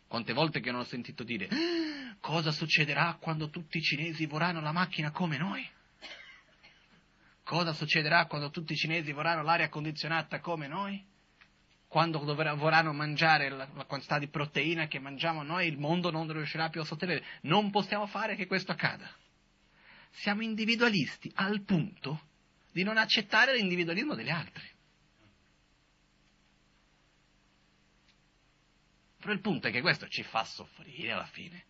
[0.07, 4.61] Quante volte che non ho sentito dire ah, cosa succederà quando tutti i cinesi vorranno
[4.61, 5.69] la macchina come noi?
[7.43, 11.05] Cosa succederà quando tutti i cinesi vorranno l'aria condizionata come noi?
[11.97, 12.23] Quando
[12.57, 16.83] vorranno mangiare la, la, quantità di proteina che mangiamo noi, il mondo non riuscirà più
[16.83, 17.25] a sostenere.
[17.45, 19.11] Non possiamo fare che questo accada.
[20.11, 22.21] Siamo individualisti al punto
[22.71, 24.71] di non accettare l'individualismo degli altri.
[29.19, 31.65] Però il punto è che questo ci fa soffrire alla fine.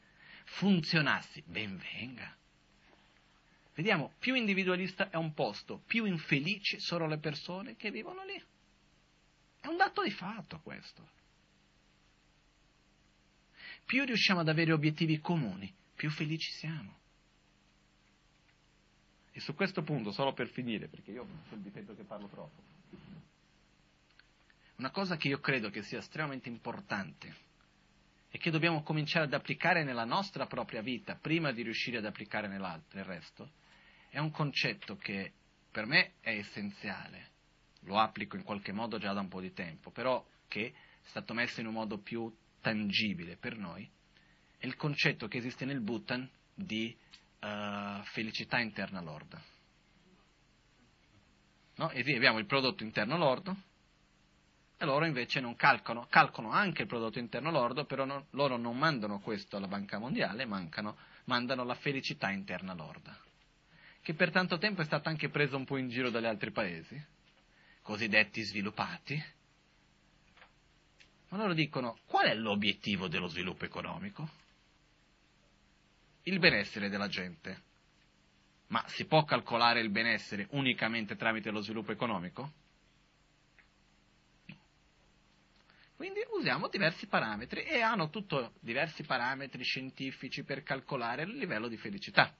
[0.46, 2.36] Funzionassi, ben venga.
[3.76, 8.42] Vediamo, più individualista è un posto, più infelici sono le persone che vivono lì.
[9.66, 11.08] È un dato di fatto questo.
[13.84, 16.96] Più riusciamo ad avere obiettivi comuni, più felici siamo.
[19.32, 22.62] E su questo punto, solo per finire, perché io sul difetto che parlo troppo,
[24.76, 27.34] una cosa che io credo che sia estremamente importante
[28.30, 32.46] e che dobbiamo cominciare ad applicare nella nostra propria vita prima di riuscire ad applicare
[32.46, 33.50] nel resto,
[34.10, 35.32] è un concetto che
[35.72, 37.34] per me è essenziale
[37.86, 41.34] lo applico in qualche modo già da un po' di tempo, però che è stato
[41.34, 43.88] messo in un modo più tangibile per noi,
[44.58, 46.96] è il concetto che esiste nel Bhutan di
[47.40, 49.42] uh, felicità interna lorda.
[51.76, 51.90] No?
[51.90, 53.56] E abbiamo il prodotto interno lordo,
[54.78, 58.76] e loro invece non calcolano, calcolano anche il prodotto interno lordo, però non, loro non
[58.76, 63.16] mandano questo alla Banca Mondiale, mancano, mandano la felicità interna lorda,
[64.02, 67.14] che per tanto tempo è stata anche presa un po' in giro dagli altri paesi,
[67.86, 69.24] cosiddetti sviluppati.
[71.28, 74.28] Ma loro dicono, qual è l'obiettivo dello sviluppo economico?
[76.24, 77.62] Il benessere della gente.
[78.68, 82.52] Ma si può calcolare il benessere unicamente tramite lo sviluppo economico?
[85.94, 91.76] Quindi usiamo diversi parametri e hanno tutto diversi parametri scientifici per calcolare il livello di
[91.76, 92.34] felicità.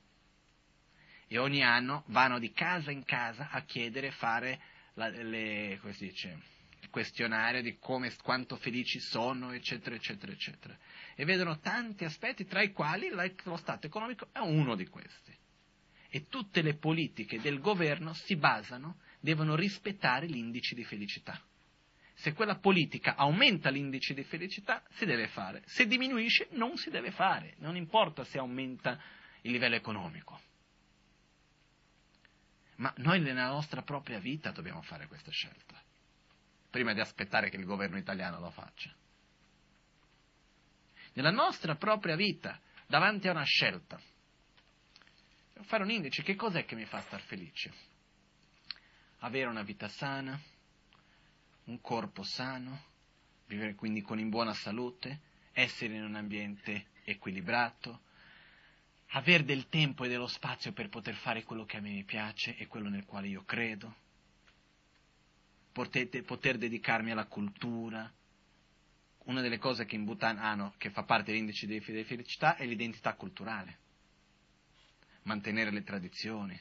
[1.28, 6.38] E ogni anno vanno di casa in casa a chiedere, fare la, le, dice,
[6.80, 10.76] il questionario di come, quanto felici sono, eccetera, eccetera, eccetera.
[11.14, 15.34] E vedono tanti aspetti, tra i quali lo Stato economico è uno di questi.
[16.08, 21.40] E tutte le politiche del governo si basano, devono rispettare l'indice di felicità
[22.18, 25.62] se quella politica aumenta l'indice di felicità, si deve fare.
[25.66, 27.54] Se diminuisce, non si deve fare.
[27.58, 28.98] Non importa se aumenta
[29.42, 30.40] il livello economico.
[32.76, 35.80] Ma noi nella nostra propria vita dobbiamo fare questa scelta,
[36.70, 38.94] prima di aspettare che il governo italiano lo faccia.
[41.14, 43.98] Nella nostra propria vita, davanti a una scelta,
[45.62, 47.72] fare un indice, che cos'è che mi fa star felice?
[49.20, 50.38] Avere una vita sana,
[51.64, 52.84] un corpo sano,
[53.46, 55.20] vivere quindi con in buona salute,
[55.52, 58.02] essere in un ambiente equilibrato,
[59.10, 62.66] avere del tempo e dello spazio per poter fare quello che a me piace e
[62.66, 64.04] quello nel quale io credo,
[65.72, 68.10] Potete, poter dedicarmi alla cultura.
[69.24, 73.12] Una delle cose che in Bhutan hanno, che fa parte dell'indice di felicità, è l'identità
[73.12, 73.78] culturale.
[75.24, 76.58] Mantenere le tradizioni,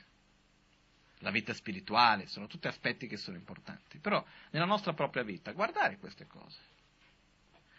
[1.19, 3.99] la vita spirituale, sono tutti aspetti che sono importanti.
[3.99, 6.74] Però nella nostra propria vita guardare queste cose.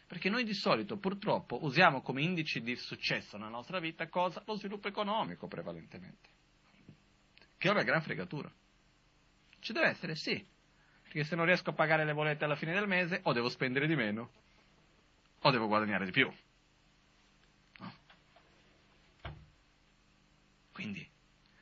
[0.07, 4.43] Perché noi di solito purtroppo usiamo come indice di successo nella nostra vita cosa?
[4.47, 6.29] Lo sviluppo economico prevalentemente.
[7.59, 8.51] Che è una gran fregatura.
[9.59, 10.45] Ci deve essere, sì.
[11.03, 13.87] Perché se non riesco a pagare le bollette alla fine del mese o devo spendere
[13.89, 14.31] di meno
[15.41, 16.33] o devo guadagnare di più.
[17.79, 17.93] No?
[20.73, 21.15] Quindi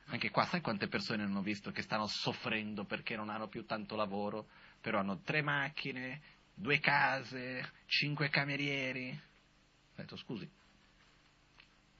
[0.07, 3.95] anche qua, sai quante persone hanno visto che stanno soffrendo perché non hanno più tanto
[3.95, 4.47] lavoro,
[4.79, 6.21] però hanno tre macchine,
[6.55, 9.09] due case, cinque camerieri?
[9.11, 10.49] Ho detto, scusi,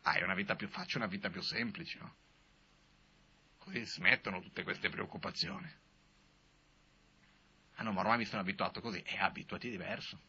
[0.04, 2.16] hai una vita più, faccio una vita più semplice, no?
[3.60, 5.72] Così smettono tutte queste preoccupazioni.
[7.76, 10.20] Ah no, ma ormai mi sono abituato così, e abituati diverso.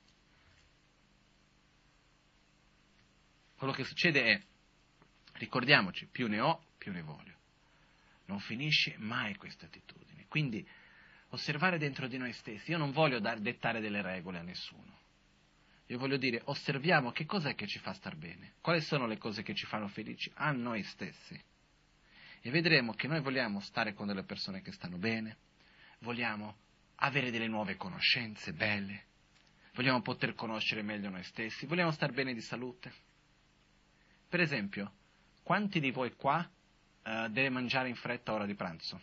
[3.57, 4.43] Quello che succede è,
[5.35, 7.35] ricordiamoci, più ne ho, più ne voglio.
[8.27, 10.27] Non finisce mai questa attitudine.
[10.29, 10.67] Quindi
[11.37, 12.73] osservare dentro di noi stessi.
[12.73, 15.05] Io non voglio dar, dettare delle regole a nessuno.
[15.87, 19.43] Io voglio dire, osserviamo che cos'è che ci fa star bene, quali sono le cose
[19.43, 21.41] che ci fanno felici a noi stessi.
[22.41, 25.37] E vedremo che noi vogliamo stare con delle persone che stanno bene,
[26.01, 26.57] vogliamo
[26.97, 29.05] avere delle nuove conoscenze belle,
[29.75, 32.93] vogliamo poter conoscere meglio noi stessi, vogliamo star bene di salute.
[34.29, 34.93] Per esempio,
[35.45, 39.01] quanti di voi qua uh, deve mangiare in fretta ora di pranzo?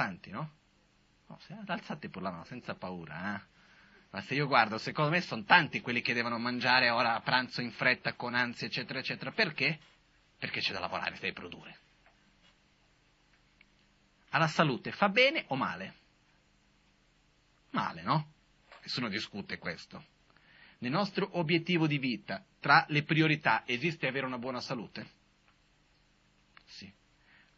[0.00, 0.50] Tanti, no?
[1.26, 3.40] no alzate la mano, senza paura, eh?
[4.12, 7.60] Ma se io guardo, secondo me sono tanti quelli che devono mangiare ora a pranzo
[7.60, 9.30] in fretta, con ansia, eccetera, eccetera.
[9.30, 9.78] Perché?
[10.38, 11.78] Perché c'è da lavorare, si deve produrre.
[14.30, 15.94] Alla salute fa bene o male?
[17.72, 18.32] Male, no?
[18.80, 20.02] Nessuno discute questo.
[20.78, 25.18] Nel nostro obiettivo di vita, tra le priorità, esiste avere una buona salute?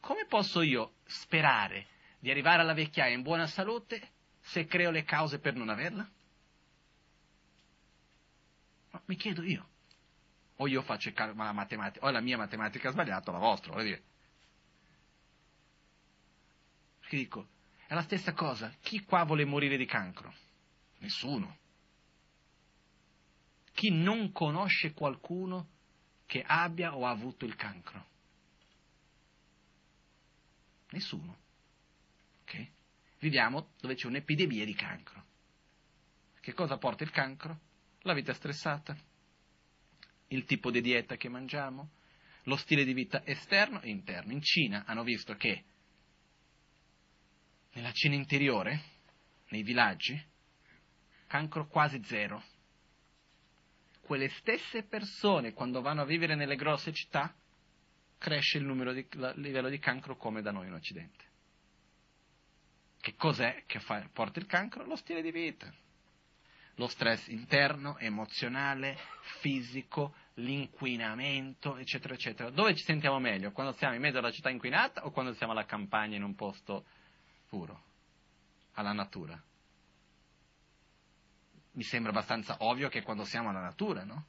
[0.01, 1.87] come posso io sperare
[2.23, 4.11] di arrivare alla vecchiaia in buona salute
[4.43, 6.09] se creo le cause per non averla?
[8.93, 9.69] Ma mi chiedo io.
[10.59, 14.03] O io faccio la matematica, o la mia matematica sbagliata, o la vostra, voglio dire.
[17.01, 17.49] Perché dico,
[17.89, 18.73] è la stessa cosa.
[18.81, 20.33] Chi qua vuole morire di cancro?
[20.99, 21.59] Nessuno.
[23.73, 25.71] Chi non conosce qualcuno
[26.27, 28.07] che abbia o ha avuto il cancro?
[30.91, 31.42] Nessuno.
[32.53, 32.71] Okay?
[33.19, 35.25] Viviamo dove c'è un'epidemia di cancro.
[36.41, 37.61] Che cosa porta il cancro?
[38.01, 38.97] La vita stressata,
[40.29, 41.91] il tipo di dieta che mangiamo,
[42.45, 44.33] lo stile di vita esterno e interno.
[44.33, 45.65] In Cina hanno visto che
[47.75, 48.83] nella Cina interiore,
[49.51, 50.21] nei villaggi,
[51.29, 52.43] cancro quasi zero.
[54.01, 57.33] Quelle stesse persone, quando vanno a vivere nelle grosse città,
[58.19, 61.31] cresce il, di, il livello di cancro come da noi in Occidente.
[63.03, 64.85] Che cos'è che fa, porta il cancro?
[64.85, 65.69] Lo stile di vita.
[66.77, 68.97] Lo stress interno, emozionale,
[69.41, 72.51] fisico, l'inquinamento, eccetera, eccetera.
[72.51, 73.51] Dove ci sentiamo meglio?
[73.51, 76.85] Quando siamo in mezzo alla città inquinata o quando siamo alla campagna in un posto
[77.49, 77.83] puro,
[78.75, 79.43] alla natura?
[81.73, 84.27] Mi sembra abbastanza ovvio che quando siamo alla natura, no?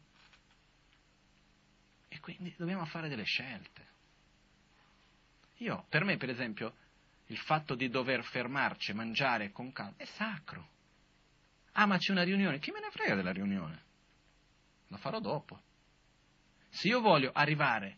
[2.07, 3.91] E quindi dobbiamo fare delle scelte.
[5.57, 6.73] Io, per me, per esempio,
[7.33, 10.69] il fatto di dover fermarci mangiare con calma è sacro.
[11.71, 13.83] Ah, ma c'è una riunione, chi me ne frega della riunione?
[14.89, 15.59] La farò dopo.
[16.69, 17.97] Se io voglio arrivare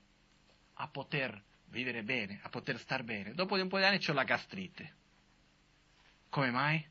[0.76, 4.14] a poter vivere bene, a poter star bene, dopo di un po' di anni ho
[4.14, 4.94] la gastrite.
[6.30, 6.86] Come mai?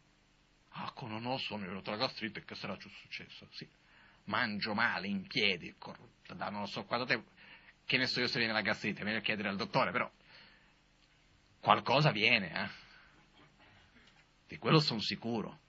[0.77, 3.49] Ah, non ho sonno, mi è venuta la gastrite, che sarà successo?
[3.53, 3.67] Sì,
[4.25, 5.75] mangio male, in piedi,
[6.27, 7.31] da non so quanto tempo.
[7.87, 10.11] Che ne so io se viene la gastrite, meglio chiedere al dottore, però
[11.65, 12.69] qualcosa viene, eh?
[14.47, 15.61] Di quello sono sicuro.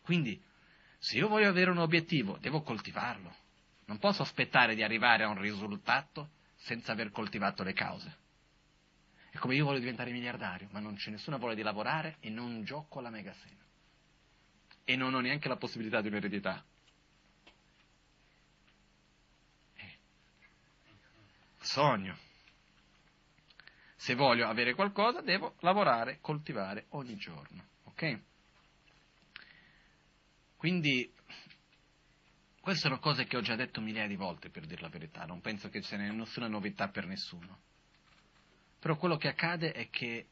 [0.00, 0.42] Quindi,
[0.98, 3.34] se io voglio avere un obiettivo, devo coltivarlo.
[3.84, 8.16] Non posso aspettare di arrivare a un risultato senza aver coltivato le cause.
[9.30, 12.64] È come io voglio diventare miliardario, ma non c'è nessuna voglia di lavorare e non
[12.64, 13.64] gioco alla mega sena.
[14.82, 16.64] E non ho neanche la possibilità di un'eredità.
[19.74, 19.98] Eh.
[21.58, 22.25] Sogno.
[23.96, 27.64] Se voglio avere qualcosa, devo lavorare, coltivare ogni giorno.
[27.84, 28.20] Ok?
[30.56, 31.12] Quindi,
[32.60, 35.24] queste sono cose che ho già detto migliaia di volte, per dire la verità.
[35.24, 37.60] Non penso che ce ne sia nessuna novità per nessuno.
[38.78, 40.28] Però quello che accade è che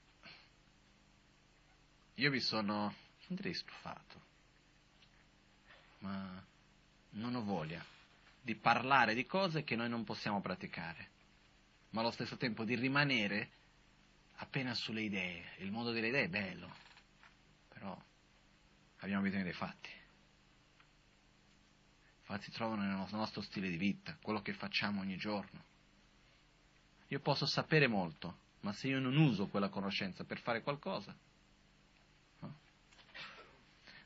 [2.14, 2.94] io mi sono,
[3.26, 4.20] non direi stufato,
[5.98, 6.44] ma
[7.10, 7.84] non ho voglia
[8.40, 11.12] di parlare di cose che noi non possiamo praticare
[11.94, 13.50] ma allo stesso tempo di rimanere
[14.38, 15.44] appena sulle idee.
[15.58, 16.74] Il mondo delle idee è bello,
[17.68, 17.96] però
[18.98, 19.88] abbiamo bisogno dei fatti.
[22.18, 25.62] I fatti trovano nel nostro stile di vita, quello che facciamo ogni giorno.
[27.08, 31.14] Io posso sapere molto, ma se io non uso quella conoscenza per fare qualcosa,
[32.40, 32.56] no?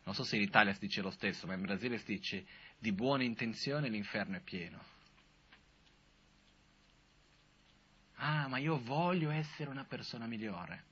[0.03, 2.45] non so se in Italia si dice lo stesso, ma in Brasile si dice
[2.77, 4.97] di buone intenzioni l'inferno è pieno.
[8.21, 10.85] Ah, ma io voglio essere una persona migliore.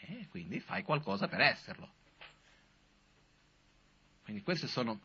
[0.00, 2.00] E quindi fai qualcosa per esserlo.
[4.24, 5.00] Quindi questo sono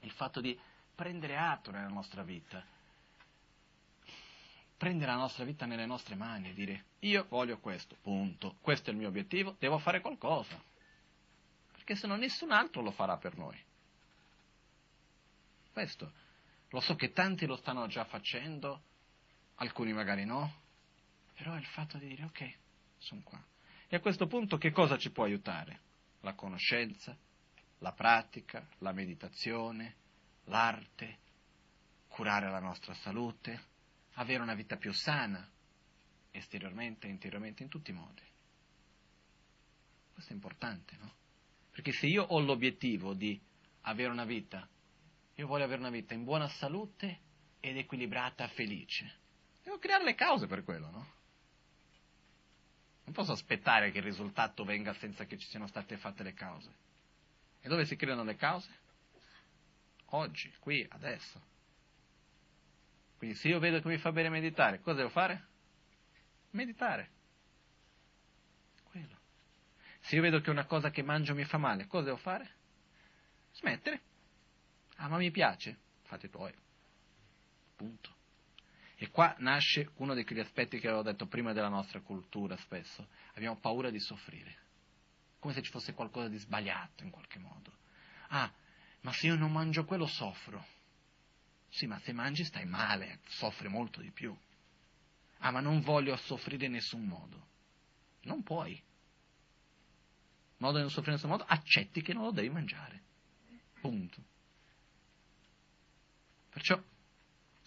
[0.00, 0.58] il fatto di
[0.94, 2.64] prendere atto nella nostra vita,
[4.76, 8.92] prendere la nostra vita nelle nostre mani e dire io voglio questo, punto, questo è
[8.92, 10.60] il mio obiettivo, devo fare qualcosa,
[11.72, 13.58] perché se no nessun altro lo farà per noi.
[15.72, 16.12] Questo,
[16.70, 18.82] lo so che tanti lo stanno già facendo,
[19.60, 20.52] alcuni magari no,
[21.34, 22.54] però è il fatto di dire ok,
[22.98, 23.42] sono qua.
[23.88, 25.80] E a questo punto che cosa ci può aiutare?
[26.20, 27.16] La conoscenza,
[27.78, 29.96] la pratica, la meditazione,
[30.44, 31.18] l'arte,
[32.08, 33.68] curare la nostra salute,
[34.14, 35.48] avere una vita più sana,
[36.30, 38.22] esteriormente interiormente, in tutti i modi.
[40.12, 41.14] Questo è importante, no?
[41.70, 43.40] Perché se io ho l'obiettivo di
[43.82, 44.68] avere una vita,
[45.34, 47.20] io voglio avere una vita in buona salute
[47.60, 49.19] ed equilibrata, felice.
[49.70, 51.12] Devo creare le cause per quello, no?
[53.04, 56.74] Non posso aspettare che il risultato venga senza che ci siano state fatte le cause.
[57.60, 58.68] E dove si creano le cause?
[60.06, 61.40] Oggi, qui, adesso.
[63.16, 65.46] Quindi se io vedo che mi fa bene meditare, cosa devo fare?
[66.50, 67.10] Meditare.
[68.90, 69.20] Quello.
[70.00, 72.56] Se io vedo che una cosa che mangio mi fa male, cosa devo fare?
[73.52, 74.00] Smettere.
[74.96, 75.78] Ah, ma mi piace?
[76.02, 76.52] Fate tuoi.
[77.76, 78.18] Punto.
[79.02, 83.08] E qua nasce uno di quegli aspetti che avevo detto prima della nostra cultura spesso.
[83.32, 84.58] Abbiamo paura di soffrire,
[85.38, 87.78] come se ci fosse qualcosa di sbagliato in qualche modo.
[88.28, 88.52] Ah,
[89.00, 90.62] ma se io non mangio quello soffro.
[91.70, 94.36] Sì, ma se mangi stai male, soffri molto di più.
[95.38, 97.46] Ah, ma non voglio soffrire in nessun modo.
[98.24, 98.78] Non puoi.
[100.58, 103.02] Modo di non soffrire in nessun modo, accetti che non lo devi mangiare.
[103.80, 104.22] Punto.
[106.50, 106.78] Perciò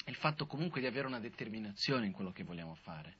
[0.05, 3.15] il fatto comunque di avere una determinazione in quello che vogliamo fare,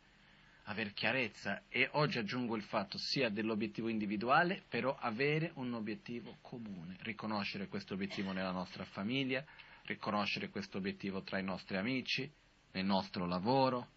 [0.63, 1.63] aver chiarezza.
[1.69, 7.93] E oggi aggiungo il fatto sia dell'obiettivo individuale, però avere un obiettivo comune, riconoscere questo
[7.93, 9.43] obiettivo nella nostra famiglia,
[9.83, 12.29] riconoscere questo obiettivo tra i nostri amici,
[12.71, 13.89] nel nostro lavoro,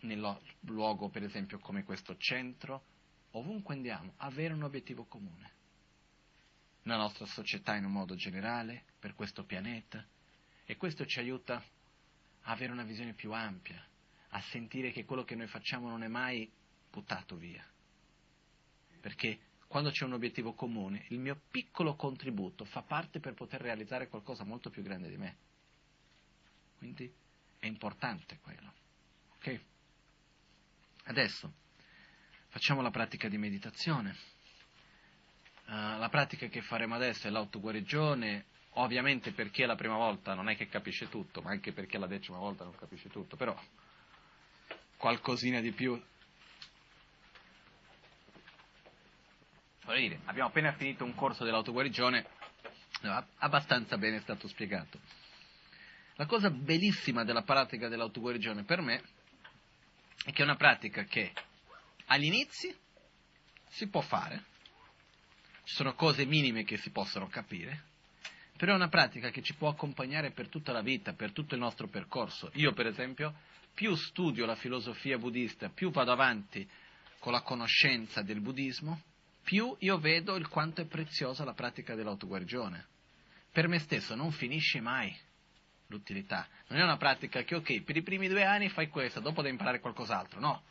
[0.00, 2.84] nel luogo per esempio come questo centro,
[3.32, 5.58] ovunque andiamo, avere un obiettivo comune.
[6.82, 10.04] Nella nostra società in un modo generale, per questo pianeta,
[10.64, 11.62] e questo ci aiuta
[12.42, 13.84] avere una visione più ampia,
[14.30, 16.50] a sentire che quello che noi facciamo non è mai
[16.90, 17.64] buttato via,
[19.00, 19.38] perché
[19.70, 24.42] quando c'è un obiettivo comune, il mio piccolo contributo fa parte per poter realizzare qualcosa
[24.42, 25.36] molto più grande di me.
[26.76, 27.08] Quindi
[27.60, 28.72] è importante quello.
[29.36, 29.60] Ok?
[31.04, 31.52] Adesso
[32.48, 34.16] facciamo la pratica di meditazione.
[35.66, 40.56] Uh, la pratica che faremo adesso è l'autoguarigione, ovviamente perché la prima volta non è
[40.56, 43.58] che capisce tutto, ma anche perché la decima volta non capisce tutto, però
[44.96, 46.00] qualcosina di più.
[49.86, 52.24] Dire, abbiamo appena finito un corso dell'autoguarigione,
[53.38, 55.00] abbastanza bene è stato spiegato.
[56.14, 59.02] La cosa bellissima della pratica dell'autoguarigione per me
[60.24, 61.32] è che è una pratica che
[62.06, 62.72] agli inizi
[63.68, 64.44] si può fare,
[65.64, 67.89] ci sono cose minime che si possono capire,
[68.60, 71.60] però è una pratica che ci può accompagnare per tutta la vita, per tutto il
[71.62, 72.50] nostro percorso.
[72.56, 73.32] Io, per esempio,
[73.72, 76.68] più studio la filosofia buddista, più vado avanti
[77.20, 79.00] con la conoscenza del buddismo,
[79.42, 82.86] più io vedo il quanto è preziosa la pratica dell'autoguarigione.
[83.50, 85.10] Per me stesso non finisce mai
[85.86, 86.46] l'utilità.
[86.66, 89.54] Non è una pratica che, ok, per i primi due anni fai questo, dopo devi
[89.54, 90.38] imparare qualcos'altro.
[90.38, 90.62] No,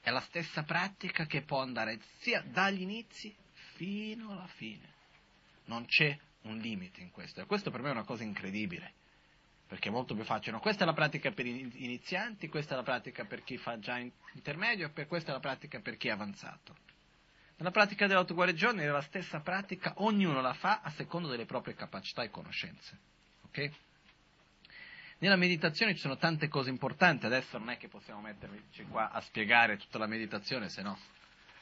[0.00, 3.32] è la stessa pratica che può andare sia dagli inizi
[3.76, 4.96] fino alla fine.
[5.66, 6.18] Non c'è
[6.48, 7.40] un limite in questo.
[7.40, 8.92] E questo per me è una cosa incredibile,
[9.66, 10.52] perché è molto più facile.
[10.52, 13.78] No, questa è la pratica per gli inizianti, questa è la pratica per chi fa
[13.78, 13.98] già
[14.34, 16.76] intermedio, e questa è la pratica per chi è avanzato.
[17.56, 22.22] Nella pratica dell'autoguarigione è la stessa pratica, ognuno la fa a secondo delle proprie capacità
[22.22, 22.98] e conoscenze.
[23.46, 23.70] Ok?
[25.18, 29.20] Nella meditazione ci sono tante cose importanti, adesso non è che possiamo metterci qua a
[29.20, 30.96] spiegare tutta la meditazione, se no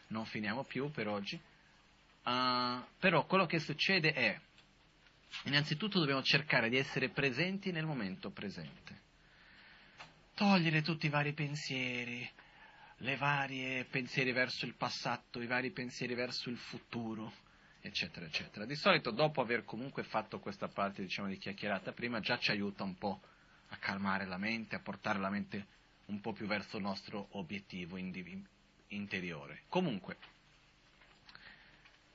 [0.09, 1.41] non finiamo più per oggi.
[2.25, 4.41] Uh, però quello che succede è,
[5.45, 9.05] innanzitutto dobbiamo cercare di essere presenti nel momento presente.
[10.35, 12.29] Togliere tutti i vari pensieri,
[12.99, 17.33] le varie pensieri verso il passato, i vari pensieri verso il futuro,
[17.81, 18.67] eccetera, eccetera.
[18.67, 22.85] Di solito dopo aver comunque fatto questa parte diciamo, di chiacchierata prima già ci aiuta
[22.85, 23.21] un po'
[23.69, 25.67] a calmare la mente, a portare la mente
[26.07, 28.47] un po' più verso il nostro obiettivo indiv-
[28.89, 29.63] interiore.
[29.69, 30.19] Comunque,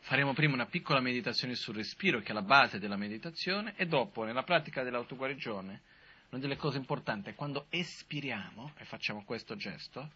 [0.01, 4.23] faremo prima una piccola meditazione sul respiro, che è la base della meditazione, e dopo,
[4.23, 5.81] nella pratica dell'autoguarigione,
[6.29, 10.11] una delle cose importanti è quando espiriamo, e facciamo questo gesto,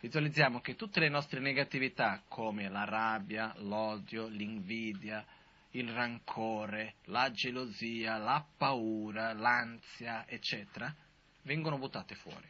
[0.00, 5.24] visualizziamo che tutte le nostre negatività, come la rabbia, l'odio, l'invidia,
[5.70, 10.94] il rancore, la gelosia, la paura, l'ansia, eccetera,
[11.42, 12.48] vengono buttate fuori.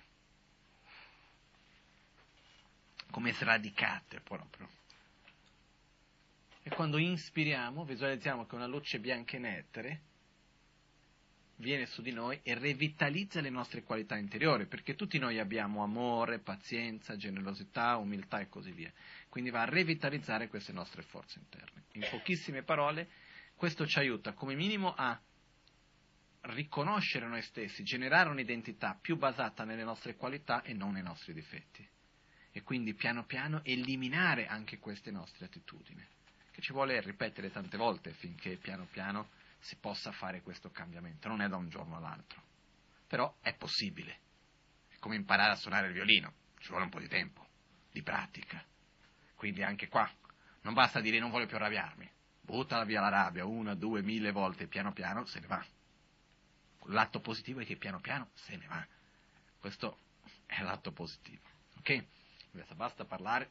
[3.10, 4.68] Come sradicate proprio.
[6.66, 10.00] E quando inspiriamo, visualizziamo che una luce bianca in etere
[11.58, 16.40] viene su di noi e revitalizza le nostre qualità interiori, perché tutti noi abbiamo amore,
[16.40, 18.92] pazienza, generosità, umiltà e così via.
[19.28, 21.84] Quindi va a revitalizzare queste nostre forze interne.
[21.92, 23.10] In pochissime parole,
[23.54, 25.16] questo ci aiuta come minimo a
[26.40, 31.88] riconoscere noi stessi, generare un'identità più basata nelle nostre qualità e non nei nostri difetti.
[32.50, 36.04] E quindi piano piano eliminare anche queste nostre attitudini,
[36.56, 39.28] che ci vuole ripetere tante volte finché piano piano
[39.58, 42.42] si possa fare questo cambiamento, non è da un giorno all'altro,
[43.06, 44.20] però è possibile,
[44.88, 47.46] è come imparare a suonare il violino, ci vuole un po' di tempo,
[47.92, 48.64] di pratica,
[49.34, 50.10] quindi anche qua
[50.62, 52.10] non basta dire non voglio più arrabbiarmi,
[52.40, 55.62] buttala via la rabbia una, due, mille volte, piano piano se ne va.
[56.84, 58.86] L'atto positivo è che piano piano se ne va.
[59.58, 59.98] Questo
[60.46, 61.42] è l'atto positivo,
[61.80, 62.04] ok?
[62.74, 63.50] Basta parlare